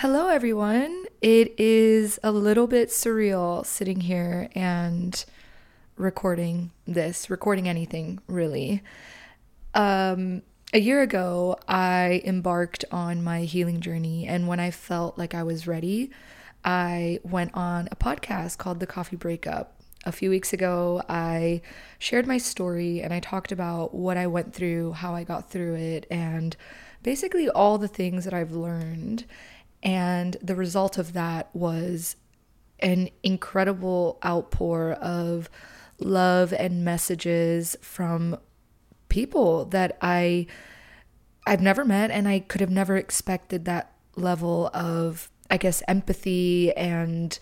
Hello, 0.00 0.28
everyone. 0.28 1.04
It 1.20 1.60
is 1.60 2.18
a 2.22 2.32
little 2.32 2.66
bit 2.66 2.88
surreal 2.88 3.66
sitting 3.66 4.00
here 4.00 4.48
and 4.54 5.22
recording 5.98 6.70
this, 6.86 7.28
recording 7.28 7.68
anything 7.68 8.18
really. 8.26 8.82
Um, 9.74 10.40
a 10.72 10.80
year 10.80 11.02
ago, 11.02 11.58
I 11.68 12.22
embarked 12.24 12.86
on 12.90 13.22
my 13.22 13.42
healing 13.42 13.82
journey, 13.82 14.26
and 14.26 14.48
when 14.48 14.58
I 14.58 14.70
felt 14.70 15.18
like 15.18 15.34
I 15.34 15.42
was 15.42 15.66
ready, 15.66 16.10
I 16.64 17.20
went 17.22 17.50
on 17.52 17.86
a 17.92 17.96
podcast 17.96 18.56
called 18.56 18.80
The 18.80 18.86
Coffee 18.86 19.16
Breakup. 19.16 19.82
A 20.06 20.12
few 20.12 20.30
weeks 20.30 20.54
ago, 20.54 21.02
I 21.10 21.60
shared 21.98 22.26
my 22.26 22.38
story 22.38 23.02
and 23.02 23.12
I 23.12 23.20
talked 23.20 23.52
about 23.52 23.92
what 23.94 24.16
I 24.16 24.28
went 24.28 24.54
through, 24.54 24.92
how 24.92 25.14
I 25.14 25.24
got 25.24 25.50
through 25.50 25.74
it, 25.74 26.06
and 26.10 26.56
basically 27.02 27.50
all 27.50 27.76
the 27.76 27.86
things 27.86 28.24
that 28.24 28.32
I've 28.32 28.52
learned. 28.52 29.26
And 29.82 30.36
the 30.42 30.54
result 30.54 30.98
of 30.98 31.12
that 31.14 31.48
was 31.54 32.16
an 32.80 33.10
incredible 33.22 34.18
outpour 34.24 34.92
of 34.92 35.50
love 35.98 36.52
and 36.52 36.84
messages 36.84 37.76
from 37.80 38.38
people 39.08 39.66
that 39.66 39.98
I 40.00 40.46
I've 41.46 41.60
never 41.60 41.84
met 41.84 42.10
and 42.10 42.28
I 42.28 42.40
could 42.40 42.60
have 42.60 42.70
never 42.70 42.96
expected 42.96 43.64
that 43.64 43.92
level 44.16 44.70
of 44.72 45.30
I 45.50 45.56
guess 45.56 45.82
empathy 45.88 46.72
and 46.74 47.38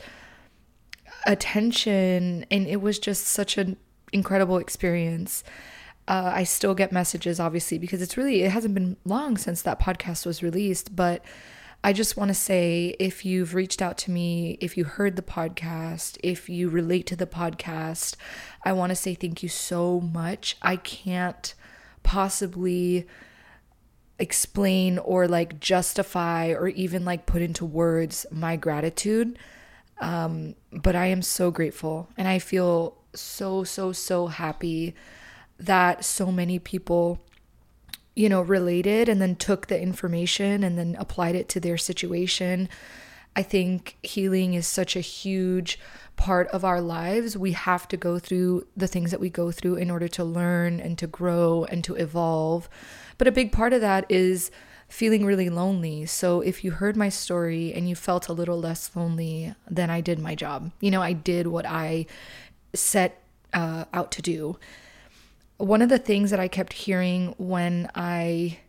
attention 1.26 2.46
and 2.50 2.66
it 2.66 2.80
was 2.80 2.98
just 2.98 3.26
such 3.26 3.58
an 3.58 3.76
incredible 4.12 4.58
experience. 4.58 5.44
Uh, 6.06 6.32
I 6.34 6.44
still 6.44 6.74
get 6.74 6.90
messages 6.90 7.38
obviously 7.38 7.78
because 7.78 8.00
it's 8.00 8.16
really 8.16 8.42
it 8.42 8.50
hasn't 8.50 8.74
been 8.74 8.96
long 9.04 9.36
since 9.36 9.62
that 9.62 9.78
podcast 9.78 10.24
was 10.24 10.42
released, 10.42 10.96
but 10.96 11.22
I 11.82 11.92
just 11.92 12.16
want 12.16 12.28
to 12.28 12.34
say 12.34 12.96
if 12.98 13.24
you've 13.24 13.54
reached 13.54 13.80
out 13.80 13.96
to 13.98 14.10
me, 14.10 14.58
if 14.60 14.76
you 14.76 14.84
heard 14.84 15.16
the 15.16 15.22
podcast, 15.22 16.18
if 16.24 16.48
you 16.48 16.68
relate 16.68 17.06
to 17.06 17.16
the 17.16 17.26
podcast, 17.26 18.16
I 18.64 18.72
want 18.72 18.90
to 18.90 18.96
say 18.96 19.14
thank 19.14 19.42
you 19.42 19.48
so 19.48 20.00
much. 20.00 20.56
I 20.60 20.76
can't 20.76 21.54
possibly 22.02 23.06
explain 24.18 24.98
or 24.98 25.28
like 25.28 25.60
justify 25.60 26.48
or 26.48 26.68
even 26.68 27.04
like 27.04 27.26
put 27.26 27.42
into 27.42 27.64
words 27.64 28.26
my 28.32 28.56
gratitude. 28.56 29.38
Um, 30.00 30.56
but 30.72 30.96
I 30.96 31.06
am 31.06 31.22
so 31.22 31.50
grateful 31.50 32.08
and 32.16 32.26
I 32.26 32.40
feel 32.40 32.96
so, 33.14 33.62
so, 33.64 33.92
so 33.92 34.26
happy 34.26 34.94
that 35.58 36.04
so 36.04 36.30
many 36.32 36.58
people 36.58 37.20
you 38.18 38.28
know, 38.28 38.42
related 38.42 39.08
and 39.08 39.22
then 39.22 39.36
took 39.36 39.68
the 39.68 39.80
information 39.80 40.64
and 40.64 40.76
then 40.76 40.96
applied 40.98 41.36
it 41.36 41.48
to 41.48 41.60
their 41.60 41.78
situation. 41.78 42.68
I 43.36 43.44
think 43.44 43.96
healing 44.02 44.54
is 44.54 44.66
such 44.66 44.96
a 44.96 45.00
huge 45.00 45.78
part 46.16 46.48
of 46.48 46.64
our 46.64 46.80
lives. 46.80 47.38
We 47.38 47.52
have 47.52 47.86
to 47.86 47.96
go 47.96 48.18
through 48.18 48.66
the 48.76 48.88
things 48.88 49.12
that 49.12 49.20
we 49.20 49.30
go 49.30 49.52
through 49.52 49.76
in 49.76 49.88
order 49.88 50.08
to 50.08 50.24
learn 50.24 50.80
and 50.80 50.98
to 50.98 51.06
grow 51.06 51.64
and 51.70 51.84
to 51.84 51.94
evolve. 51.94 52.68
But 53.18 53.28
a 53.28 53.32
big 53.32 53.52
part 53.52 53.72
of 53.72 53.80
that 53.82 54.04
is 54.08 54.50
feeling 54.88 55.24
really 55.24 55.48
lonely. 55.48 56.04
So 56.06 56.40
if 56.40 56.64
you 56.64 56.72
heard 56.72 56.96
my 56.96 57.10
story 57.10 57.72
and 57.72 57.88
you 57.88 57.94
felt 57.94 58.26
a 58.26 58.32
little 58.32 58.58
less 58.58 58.90
lonely, 58.96 59.54
then 59.70 59.90
I 59.90 60.00
did 60.00 60.18
my 60.18 60.34
job. 60.34 60.72
You 60.80 60.90
know, 60.90 61.02
I 61.02 61.12
did 61.12 61.46
what 61.46 61.66
I 61.66 62.06
set 62.74 63.22
uh, 63.52 63.84
out 63.92 64.10
to 64.10 64.22
do 64.22 64.58
one 65.58 65.82
of 65.82 65.88
the 65.88 65.98
things 65.98 66.30
that 66.30 66.40
I 66.40 66.48
kept 66.48 66.72
hearing 66.72 67.34
when 67.36 67.90
I 67.94 68.60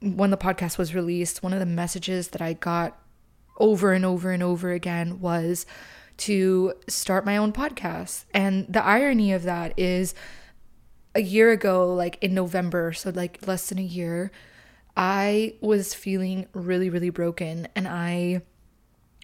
when 0.00 0.30
the 0.30 0.36
podcast 0.36 0.78
was 0.78 0.94
released, 0.94 1.42
one 1.42 1.52
of 1.52 1.58
the 1.58 1.66
messages 1.66 2.28
that 2.28 2.42
I 2.42 2.52
got 2.52 2.98
over 3.58 3.92
and 3.92 4.04
over 4.04 4.30
and 4.30 4.42
over 4.42 4.70
again 4.72 5.20
was 5.20 5.66
to 6.18 6.74
start 6.86 7.24
my 7.26 7.36
own 7.36 7.52
podcast. 7.52 8.24
And 8.32 8.66
the 8.72 8.84
irony 8.84 9.32
of 9.32 9.42
that 9.44 9.78
is 9.78 10.14
a 11.14 11.22
year 11.22 11.50
ago, 11.50 11.92
like 11.92 12.18
in 12.22 12.34
November, 12.34 12.92
so 12.92 13.10
like 13.10 13.46
less 13.46 13.68
than 13.68 13.78
a 13.78 13.82
year, 13.82 14.30
I 14.96 15.54
was 15.60 15.94
feeling 15.94 16.46
really, 16.52 16.90
really 16.90 17.10
broken 17.10 17.68
and 17.74 17.88
I 17.88 18.42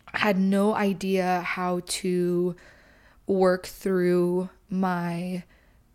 had 0.06 0.38
no 0.38 0.74
idea 0.74 1.42
how 1.42 1.80
to 1.86 2.56
work 3.26 3.66
through 3.66 4.50
my 4.68 5.44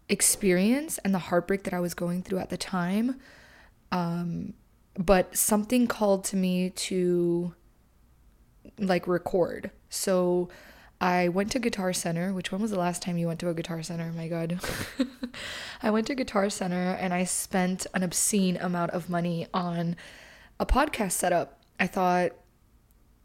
experience 0.10 0.98
and 1.00 1.14
the 1.14 1.20
heartbreak 1.20 1.64
that 1.64 1.74
I 1.74 1.80
was 1.80 1.94
going 1.94 2.24
through 2.24 2.40
at 2.40 2.50
the 2.50 2.58
time. 2.58 3.20
Um, 3.92 4.54
but 4.98 5.36
something 5.36 5.88
called 5.88 6.24
to 6.26 6.36
me 6.36 6.70
to 6.72 7.54
like 8.80 9.08
record. 9.08 9.72
So 9.90 10.50
I 11.00 11.30
went 11.30 11.52
to 11.52 11.60
Guitar 11.60 11.94
Center. 11.94 12.34
Which 12.34 12.52
when 12.52 12.62
was 12.62 12.72
the 12.72 12.80
last 12.80 13.02
time 13.02 13.18
you 13.18 13.28
went 13.28 13.40
to 13.42 13.50
a 13.50 13.54
Guitar 13.54 13.84
Center? 13.84 14.12
my 14.12 14.28
God. 14.28 14.60
I 15.84 15.92
went 15.92 16.08
to 16.08 16.16
Guitar 16.16 16.50
Center 16.50 16.98
and 17.00 17.14
I 17.14 17.24
spent 17.24 17.86
an 17.94 18.04
obscene 18.04 18.58
amount 18.58 18.92
of 18.92 19.10
money 19.10 19.48
on 19.54 19.96
a 20.60 20.66
podcast 20.66 21.12
setup. 21.12 21.62
I 21.80 21.88
thought 21.88 22.32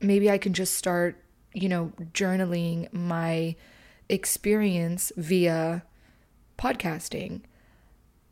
maybe 0.01 0.31
I 0.31 0.39
can 0.39 0.53
just 0.53 0.75
start, 0.75 1.17
you 1.55 1.69
know, 1.69 1.93
journaling 2.13 2.93
my 2.93 3.57
experience 4.09 5.13
via 5.17 5.85
podcasting. 6.63 7.41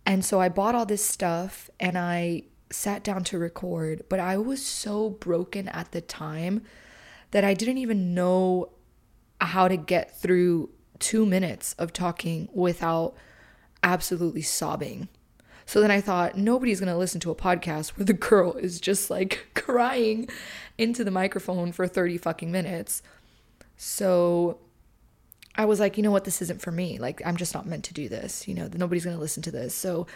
And 0.06 0.24
so 0.24 0.40
I 0.40 0.48
bought 0.48 0.74
all 0.74 0.86
this 0.86 1.04
stuff 1.04 1.68
and 1.80 1.98
I 1.98 2.44
sat 2.70 3.02
down 3.02 3.24
to 3.24 3.38
record, 3.38 4.04
but 4.08 4.20
I 4.20 4.38
was 4.38 4.64
so 4.64 5.10
broken 5.10 5.68
at 5.68 5.90
the 5.90 6.00
time 6.00 6.62
that 7.32 7.44
I 7.44 7.54
didn't 7.54 7.78
even 7.78 8.14
know 8.14 8.70
how 9.40 9.66
to 9.68 9.76
get 9.76 10.16
through 10.16 10.70
two 10.98 11.26
minutes 11.26 11.74
of 11.78 11.92
talking 11.92 12.48
without 12.52 13.14
absolutely 13.82 14.42
sobbing. 14.42 15.08
So 15.66 15.80
then 15.80 15.90
I 15.90 16.00
thought, 16.00 16.36
nobody's 16.36 16.80
gonna 16.80 16.98
listen 16.98 17.20
to 17.20 17.30
a 17.30 17.36
podcast 17.36 17.90
where 17.90 18.04
the 18.04 18.12
girl 18.30 18.54
is 18.54 18.80
just 18.80 19.10
like 19.10 19.48
crying 19.54 20.28
into 20.78 21.04
the 21.04 21.10
microphone 21.10 21.72
for 21.72 21.86
30 21.88 22.18
fucking 22.18 22.52
minutes. 22.52 23.02
So 23.76 24.58
I 25.60 25.66
was 25.66 25.78
like, 25.78 25.98
you 25.98 26.02
know 26.02 26.10
what, 26.10 26.24
this 26.24 26.40
isn't 26.40 26.62
for 26.62 26.70
me. 26.70 26.98
Like, 26.98 27.20
I'm 27.22 27.36
just 27.36 27.52
not 27.52 27.66
meant 27.66 27.84
to 27.84 27.92
do 27.92 28.08
this. 28.08 28.48
You 28.48 28.54
know, 28.54 28.70
nobody's 28.72 29.04
going 29.04 29.14
to 29.14 29.20
listen 29.20 29.42
to 29.42 29.50
this. 29.50 29.74
So 29.74 30.06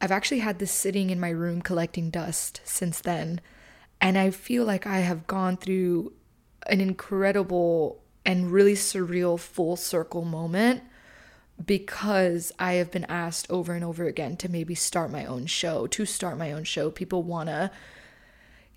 I've 0.00 0.10
actually 0.10 0.38
had 0.38 0.58
this 0.58 0.72
sitting 0.72 1.10
in 1.10 1.20
my 1.20 1.28
room 1.28 1.60
collecting 1.60 2.08
dust 2.08 2.62
since 2.64 3.00
then. 3.00 3.42
And 4.00 4.16
I 4.16 4.30
feel 4.30 4.64
like 4.64 4.86
I 4.86 5.00
have 5.00 5.26
gone 5.26 5.58
through 5.58 6.14
an 6.66 6.80
incredible 6.80 8.00
and 8.24 8.50
really 8.50 8.72
surreal 8.72 9.38
full 9.38 9.76
circle 9.76 10.24
moment 10.24 10.82
because 11.62 12.50
I 12.58 12.74
have 12.74 12.90
been 12.90 13.04
asked 13.04 13.50
over 13.50 13.74
and 13.74 13.84
over 13.84 14.06
again 14.06 14.38
to 14.38 14.48
maybe 14.48 14.74
start 14.74 15.10
my 15.10 15.26
own 15.26 15.44
show, 15.44 15.86
to 15.88 16.06
start 16.06 16.38
my 16.38 16.52
own 16.52 16.64
show. 16.64 16.90
People 16.90 17.22
want 17.22 17.50
to 17.50 17.70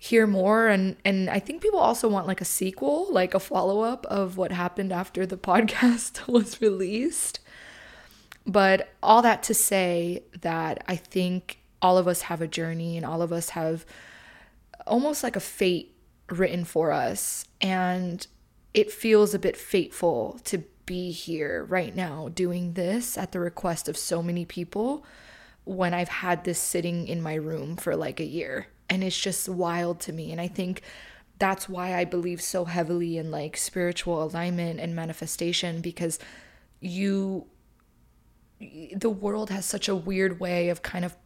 hear 0.02 0.26
more 0.26 0.66
and 0.66 0.96
and 1.04 1.28
I 1.28 1.38
think 1.38 1.60
people 1.60 1.78
also 1.78 2.08
want 2.08 2.26
like 2.26 2.40
a 2.40 2.46
sequel, 2.46 3.06
like 3.12 3.34
a 3.34 3.38
follow-up 3.38 4.06
of 4.06 4.38
what 4.38 4.50
happened 4.50 4.92
after 4.92 5.26
the 5.26 5.36
podcast 5.50 6.26
was 6.32 6.60
released. 6.60 7.38
But 8.46 8.88
all 9.02 9.20
that 9.22 9.42
to 9.44 9.54
say 9.54 10.24
that 10.40 10.82
I 10.88 10.96
think 10.96 11.58
all 11.82 11.98
of 11.98 12.08
us 12.08 12.22
have 12.22 12.40
a 12.40 12.48
journey 12.48 12.96
and 12.96 13.04
all 13.04 13.20
of 13.20 13.30
us 13.30 13.50
have 13.50 13.84
almost 14.86 15.22
like 15.22 15.36
a 15.36 15.40
fate 15.40 15.94
written 16.30 16.64
for 16.64 16.92
us 16.92 17.44
and 17.60 18.26
it 18.72 18.90
feels 18.90 19.34
a 19.34 19.38
bit 19.38 19.56
fateful 19.56 20.40
to 20.44 20.64
be 20.86 21.10
here 21.10 21.64
right 21.64 21.94
now 21.94 22.30
doing 22.34 22.72
this 22.72 23.18
at 23.18 23.32
the 23.32 23.40
request 23.40 23.88
of 23.88 23.96
so 23.96 24.22
many 24.22 24.44
people 24.46 25.04
when 25.64 25.92
I've 25.92 26.08
had 26.08 26.44
this 26.44 26.58
sitting 26.58 27.06
in 27.06 27.20
my 27.20 27.34
room 27.34 27.76
for 27.76 27.94
like 27.94 28.18
a 28.18 28.24
year 28.24 28.68
and 28.90 29.02
it's 29.04 29.18
just 29.18 29.48
wild 29.48 30.00
to 30.00 30.12
me. 30.12 30.32
And 30.32 30.40
i 30.40 30.48
think 30.48 30.82
that's 31.38 31.68
why 31.68 31.94
i 31.94 32.04
believe 32.04 32.42
so 32.42 32.66
heavily 32.66 33.16
in 33.16 33.30
like 33.30 33.56
spiritual 33.56 34.22
alignment 34.22 34.78
and 34.78 34.94
manifestation 34.94 35.80
because 35.80 36.18
you 36.80 37.46
the 38.94 39.08
world 39.08 39.48
has 39.48 39.64
such 39.64 39.88
a 39.88 39.96
weird 39.96 40.38
way 40.38 40.68
of 40.68 40.82
kind 40.82 41.04
of 41.04 41.16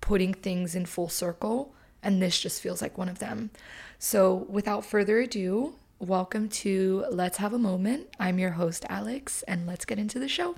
putting 0.00 0.32
things 0.32 0.74
in 0.74 0.86
full 0.86 1.10
circle 1.10 1.74
and 2.02 2.22
this 2.22 2.40
just 2.40 2.62
feels 2.62 2.80
like 2.80 2.96
one 2.96 3.10
of 3.10 3.18
them. 3.18 3.50
So 3.98 4.46
without 4.48 4.86
further 4.86 5.18
ado 5.18 5.74
welcome 5.98 6.48
to 6.48 7.04
let's 7.10 7.36
have 7.36 7.52
a 7.52 7.58
moment. 7.58 8.08
I'm 8.18 8.38
your 8.38 8.52
host 8.52 8.86
alex 8.88 9.42
and 9.42 9.66
let's 9.66 9.84
get 9.84 9.98
into 9.98 10.18
the 10.18 10.28
show. 10.28 10.56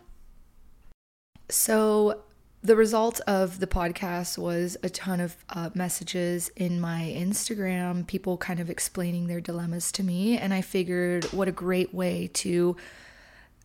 So 1.48 2.22
the 2.62 2.76
result 2.76 3.20
of 3.26 3.58
the 3.58 3.66
podcast 3.66 4.38
was 4.38 4.76
a 4.84 4.88
ton 4.88 5.18
of 5.20 5.36
uh, 5.50 5.70
messages 5.74 6.48
in 6.54 6.80
my 6.80 7.12
Instagram, 7.16 8.06
people 8.06 8.36
kind 8.36 8.60
of 8.60 8.70
explaining 8.70 9.26
their 9.26 9.40
dilemmas 9.40 9.90
to 9.92 10.04
me. 10.04 10.38
And 10.38 10.54
I 10.54 10.60
figured 10.60 11.24
what 11.32 11.48
a 11.48 11.52
great 11.52 11.92
way 11.92 12.30
to, 12.34 12.76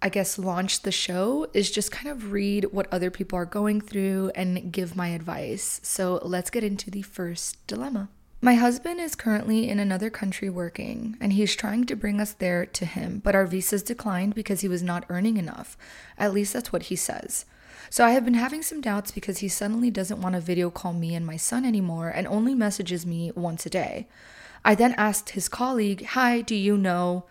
I 0.02 0.10
guess, 0.10 0.40
launch 0.40 0.82
the 0.82 0.92
show 0.92 1.48
is 1.54 1.70
just 1.70 1.92
kind 1.92 2.08
of 2.08 2.32
read 2.32 2.66
what 2.72 2.92
other 2.92 3.12
people 3.12 3.38
are 3.38 3.46
going 3.46 3.82
through 3.82 4.32
and 4.34 4.72
give 4.72 4.96
my 4.96 5.10
advice. 5.10 5.80
So 5.84 6.20
let's 6.24 6.50
get 6.50 6.64
into 6.64 6.90
the 6.90 7.04
first 7.04 7.66
dilemma. 7.68 8.10
My 8.42 8.56
husband 8.56 9.00
is 9.00 9.16
currently 9.16 9.68
in 9.68 9.80
another 9.80 10.12
country 10.12 10.50
working, 10.50 11.18
and 11.20 11.34
he's 11.34 11.56
trying 11.56 11.86
to 11.86 11.96
bring 11.96 12.22
us 12.22 12.34
there 12.34 12.68
to 12.68 12.86
him, 12.86 13.20
but 13.24 13.34
our 13.34 13.48
visas 13.48 13.82
declined 13.82 14.36
because 14.36 14.62
he 14.62 14.68
was 14.68 14.84
not 14.84 15.06
earning 15.10 15.38
enough. 15.38 15.76
At 16.20 16.34
least 16.34 16.54
that's 16.54 16.72
what 16.72 16.84
he 16.84 16.96
says. 16.96 17.46
So 17.90 18.06
I 18.06 18.12
have 18.12 18.26
been 18.26 18.34
having 18.34 18.62
some 18.64 18.82
doubts 18.82 19.12
because 19.12 19.40
he 19.40 19.48
suddenly 19.48 19.90
doesn't 19.90 20.22
want 20.22 20.36
to 20.36 20.42
video 20.42 20.70
call 20.70 20.94
me 20.94 21.16
and 21.16 21.26
my 21.26 21.38
son 21.38 21.66
anymore 21.66 22.10
and 22.10 22.28
only 22.28 22.54
messages 22.54 23.06
me 23.06 23.32
once 23.36 23.66
a 23.66 23.70
day. 23.70 24.08
I 24.66 24.76
then 24.76 24.94
asked 24.98 25.32
his 25.32 25.48
colleague, 25.48 26.06
Hi, 26.08 26.42
do 26.42 26.56
you 26.56 26.78
know? 26.78 27.26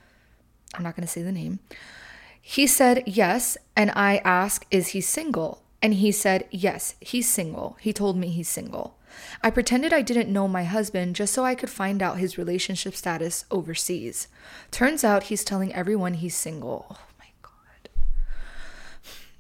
I'm 0.75 0.83
not 0.83 0.97
going 0.97 1.07
to 1.07 1.13
say 1.13 1.23
the 1.23 1.33
name. 1.33 1.61
He 2.41 2.67
said 2.67 3.03
yes, 3.07 3.57
and 3.75 3.91
I 3.95 4.19
asked, 4.19 4.67
Is 4.71 4.89
he 4.89 5.01
single? 5.01 5.63
And 5.83 5.95
he 5.95 6.13
said, 6.13 6.47
Yes, 6.51 6.95
he's 7.01 7.29
single. 7.29 7.77
He 7.81 7.93
told 7.93 8.17
me 8.17 8.29
he's 8.29 8.49
single. 8.49 8.97
I 9.43 9.51
pretended 9.51 9.93
I 9.93 10.03
didn't 10.03 10.33
know 10.33 10.47
my 10.47 10.65
husband 10.65 11.17
just 11.17 11.33
so 11.33 11.45
I 11.45 11.55
could 11.55 11.71
find 11.71 12.03
out 12.03 12.19
his 12.19 12.39
relationship 12.39 12.95
status 12.95 13.45
overseas. 13.51 14.29
Turns 14.71 15.05
out 15.05 15.25
he's 15.25 15.45
telling 15.45 15.75
everyone 15.75 16.15
he's 16.15 16.35
single. 16.35 16.99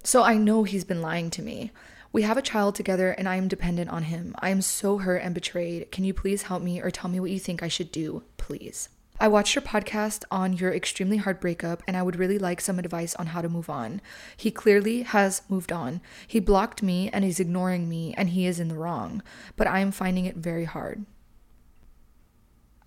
So 0.07 0.23
I 0.23 0.37
know 0.37 0.63
he's 0.63 0.85
been 0.85 1.03
lying 1.03 1.31
to 1.31 1.43
me. 1.43 1.73
We 2.13 2.23
have 2.23 2.37
a 2.37 2.43
child 2.43 2.77
together 2.77 3.11
and 3.11 3.29
I 3.29 3.35
am 3.35 3.49
dependent 3.49 3.91
on 3.91 4.05
him. 4.05 4.37
I 4.39 4.51
am 4.51 4.63
so 4.63 4.99
hurt 4.99 5.21
and 5.21 5.35
betrayed. 5.35 5.91
Can 5.91 6.05
you 6.05 6.15
please 6.15 6.43
help 6.43 6.63
me 6.63 6.81
or 6.81 6.93
tell 6.93 7.11
me 7.11 7.19
what 7.19 7.33
you 7.33 7.41
think 7.41 7.61
I 7.61 7.67
should 7.67 7.91
do, 7.91 8.23
please? 8.37 8.89
I 9.19 9.27
watched 9.27 9.57
your 9.57 9.63
podcast 9.63 10.23
on 10.31 10.53
your 10.53 10.73
extremely 10.73 11.17
hard 11.17 11.41
breakup 11.41 11.83
and 11.89 11.97
I 11.97 12.05
would 12.05 12.15
really 12.15 12.39
like 12.39 12.61
some 12.61 12.79
advice 12.79 13.17
on 13.17 13.27
how 13.27 13.43
to 13.43 13.49
move 13.49 13.69
on. 13.69 14.01
He 14.37 14.53
clearly 14.53 15.03
has 15.03 15.43
moved 15.49 15.73
on. 15.73 16.01
He 16.25 16.39
blocked 16.39 16.85
me 16.85 17.11
and 17.13 17.25
he's 17.25 17.41
ignoring 17.41 17.89
me 17.89 18.15
and 18.17 18.29
he 18.29 18.47
is 18.47 18.61
in 18.61 18.69
the 18.69 18.79
wrong, 18.79 19.25
but 19.57 19.67
I 19.67 19.81
am 19.81 19.91
finding 19.91 20.25
it 20.25 20.37
very 20.37 20.67
hard. 20.67 21.05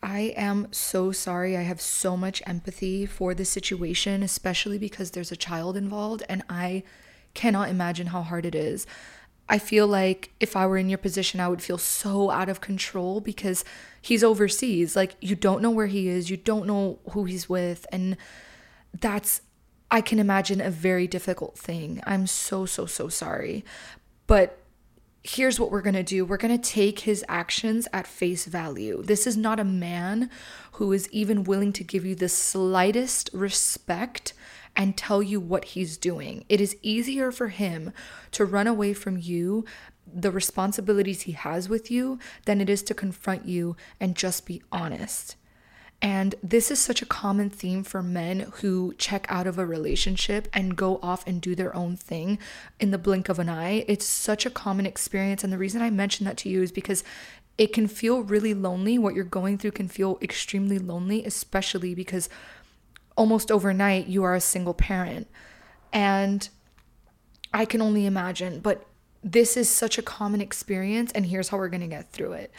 I 0.02 0.34
am 0.38 0.70
so 0.72 1.12
sorry. 1.12 1.58
I 1.58 1.64
have 1.64 1.82
so 1.82 2.16
much 2.16 2.42
empathy 2.48 3.06
for 3.06 3.34
this 3.34 3.50
situation, 3.50 4.24
especially 4.24 4.78
because 4.78 5.12
there's 5.12 5.34
a 5.34 5.36
child 5.36 5.76
involved 5.76 6.24
and 6.30 6.44
I 6.50 6.84
cannot 7.34 7.70
imagine 7.70 8.08
how 8.08 8.22
hard 8.22 8.46
it 8.46 8.56
is. 8.56 8.86
I 9.50 9.58
feel 9.58 9.88
like 9.88 10.32
if 10.40 10.56
I 10.56 10.68
were 10.68 10.78
in 10.78 10.90
your 10.90 11.00
position, 11.00 11.40
I 11.40 11.48
would 11.48 11.62
feel 11.62 11.80
so 11.80 12.30
out 12.30 12.50
of 12.50 12.62
control 12.62 13.20
because 13.20 13.66
he's 14.00 14.24
overseas. 14.24 14.96
Like, 14.96 15.16
you 15.22 15.36
don't 15.36 15.62
know 15.62 15.72
where 15.72 15.88
he 15.88 16.08
is, 16.08 16.30
you 16.30 16.38
don't 16.38 16.68
know 16.68 17.00
who 17.12 17.26
he's 17.26 17.50
with. 17.50 17.88
And 17.92 18.16
that's, 19.00 19.42
I 19.90 20.02
can 20.02 20.20
imagine, 20.20 20.62
a 20.62 20.70
very 20.70 21.08
difficult 21.08 21.58
thing. 21.58 22.00
I'm 22.06 22.28
so, 22.28 22.68
so, 22.68 22.86
so 22.86 23.08
sorry. 23.08 23.66
But 24.28 24.60
here's 25.24 25.60
what 25.60 25.72
we're 25.72 25.82
going 25.82 25.96
to 25.96 26.04
do 26.04 26.24
we're 26.26 26.38
going 26.38 26.58
to 26.58 26.70
take 26.70 27.00
his 27.00 27.26
actions 27.28 27.88
at 27.92 28.08
face 28.08 28.46
value. 28.46 29.02
This 29.04 29.26
is 29.26 29.36
not 29.36 29.60
a 29.60 29.66
man 29.66 30.30
who 30.74 30.94
is 30.94 31.10
even 31.12 31.44
willing 31.44 31.74
to 31.74 31.84
give 31.84 32.06
you 32.06 32.16
the 32.16 32.30
slightest 32.30 33.30
respect 33.34 34.34
and 34.76 34.98
tell 34.98 35.22
you 35.22 35.40
what 35.40 35.66
he's 35.66 35.98
doing. 35.98 36.46
It 36.50 36.62
is 36.62 36.78
easier 36.82 37.32
for 37.32 37.50
him 37.50 37.92
to 38.32 38.46
run 38.46 38.68
away 38.68 38.94
from 38.94 39.18
you, 39.18 39.66
the 40.12 40.32
responsibilities 40.32 41.22
he 41.24 41.34
has 41.34 41.70
with 41.70 41.92
you, 41.92 42.20
than 42.46 42.62
it 42.62 42.70
is 42.70 42.82
to 42.84 42.94
confront 42.94 43.46
you 43.46 43.76
and 44.00 44.16
just 44.16 44.46
be 44.46 44.62
honest. 44.72 45.36
And 46.02 46.36
this 46.42 46.72
is 46.72 46.80
such 46.80 47.02
a 47.02 47.06
common 47.06 47.50
theme 47.50 47.84
for 47.84 48.02
men 48.02 48.52
who 48.56 48.94
check 48.98 49.26
out 49.28 49.48
of 49.48 49.58
a 49.58 49.66
relationship 49.66 50.48
and 50.54 50.78
go 50.78 50.98
off 51.04 51.28
and 51.28 51.42
do 51.42 51.56
their 51.56 51.76
own 51.76 51.98
thing 51.98 52.40
in 52.80 52.92
the 52.92 52.98
blink 52.98 53.28
of 53.28 53.38
an 53.38 53.50
eye. 53.50 53.84
It's 53.86 54.06
such 54.06 54.46
a 54.46 54.50
common 54.50 54.86
experience. 54.86 55.44
And 55.44 55.52
the 55.52 55.58
reason 55.58 55.82
I 55.82 55.90
mention 55.90 56.26
that 56.26 56.38
to 56.38 56.50
you 56.50 56.62
is 56.62 56.72
because 56.72 57.04
it 57.58 57.74
can 57.74 57.90
feel 57.90 58.24
really 58.24 58.54
lonely. 58.54 58.98
What 58.98 59.14
you're 59.14 59.26
going 59.26 59.58
through 59.58 59.72
can 59.72 59.90
feel 59.90 60.18
extremely 60.22 60.80
lonely, 60.80 61.26
especially 61.26 61.94
because 61.94 62.30
almost 63.16 63.52
overnight 63.52 64.08
you 64.08 64.24
are 64.24 64.36
a 64.36 64.42
single 64.42 64.74
parent. 64.74 65.28
And 65.92 66.48
I 67.54 67.66
can 67.66 67.82
only 67.82 68.06
imagine, 68.06 68.60
but 68.60 68.86
this 69.24 69.58
is 69.58 69.70
such 69.70 69.98
a 69.98 70.02
common 70.02 70.40
experience, 70.40 71.12
and 71.12 71.26
here's 71.26 71.50
how 71.50 71.58
we're 71.58 71.70
gonna 71.70 71.88
get 71.88 72.12
through 72.12 72.34
it. 72.34 72.52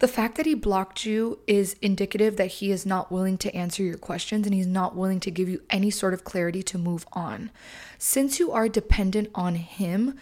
The 0.00 0.08
fact 0.08 0.36
that 0.36 0.46
he 0.46 0.54
blocked 0.54 1.06
you 1.06 1.38
is 1.46 1.76
indicative 1.80 2.36
that 2.36 2.46
he 2.46 2.70
is 2.70 2.84
not 2.84 3.12
willing 3.12 3.38
to 3.38 3.54
answer 3.54 3.82
your 3.82 3.96
questions 3.96 4.46
and 4.46 4.54
he's 4.54 4.66
not 4.66 4.96
willing 4.96 5.20
to 5.20 5.30
give 5.30 5.48
you 5.48 5.62
any 5.70 5.90
sort 5.90 6.14
of 6.14 6.24
clarity 6.24 6.62
to 6.64 6.78
move 6.78 7.06
on. 7.12 7.50
Since 7.98 8.40
you 8.40 8.50
are 8.52 8.68
dependent 8.68 9.30
on 9.34 9.54
him, 9.54 10.18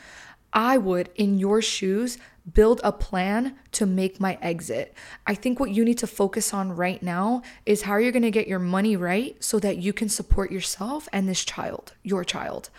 I 0.52 0.76
would, 0.76 1.08
in 1.14 1.38
your 1.38 1.62
shoes, 1.62 2.18
build 2.50 2.80
a 2.82 2.92
plan 2.92 3.56
to 3.72 3.86
make 3.86 4.20
my 4.20 4.38
exit. 4.42 4.94
I 5.26 5.34
think 5.34 5.60
what 5.60 5.70
you 5.70 5.84
need 5.84 5.98
to 5.98 6.06
focus 6.06 6.52
on 6.52 6.74
right 6.74 7.02
now 7.02 7.42
is 7.64 7.82
how 7.82 7.96
you're 7.96 8.12
going 8.12 8.22
to 8.22 8.30
get 8.30 8.48
your 8.48 8.58
money 8.58 8.96
right 8.96 9.42
so 9.42 9.58
that 9.60 9.78
you 9.78 9.92
can 9.92 10.08
support 10.08 10.50
yourself 10.50 11.08
and 11.12 11.28
this 11.28 11.44
child, 11.44 11.94
your 12.02 12.24
child. 12.24 12.70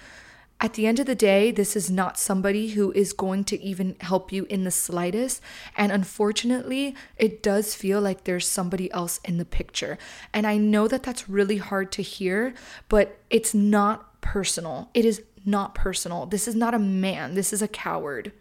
At 0.60 0.76
the 0.76 0.88
end 0.88 1.00
of 1.00 1.08
the 1.08 1.16
day, 1.16 1.52
this 1.52 1.76
is 1.76 1.92
not 1.92 2.18
somebody 2.18 2.70
who 2.70 2.94
is 2.94 3.12
going 3.12 3.44
to 3.46 3.62
even 3.62 3.98
help 4.00 4.32
you 4.32 4.46
in 4.46 4.64
the 4.64 4.72
slightest. 4.72 5.42
And 5.76 5.92
unfortunately, 5.92 6.96
it 7.18 7.44
does 7.44 7.76
feel 7.76 8.00
like 8.00 8.24
there's 8.24 8.48
somebody 8.48 8.90
else 8.94 9.20
in 9.26 9.38
the 9.38 9.46
picture. 9.46 9.98
And 10.34 10.48
I 10.48 10.58
know 10.58 10.88
that 10.88 11.04
that's 11.04 11.28
really 11.28 11.58
hard 11.58 11.92
to 11.94 12.02
hear, 12.02 12.54
but 12.88 13.20
it's 13.30 13.54
not 13.54 14.22
personal. 14.22 14.90
It 14.94 15.04
is 15.04 15.22
not 15.46 15.76
personal. 15.76 16.26
This 16.28 16.48
is 16.48 16.56
not 16.56 16.74
a 16.74 16.80
man, 16.80 17.36
this 17.36 17.52
is 17.52 17.62
a 17.62 17.68
coward. 17.68 18.32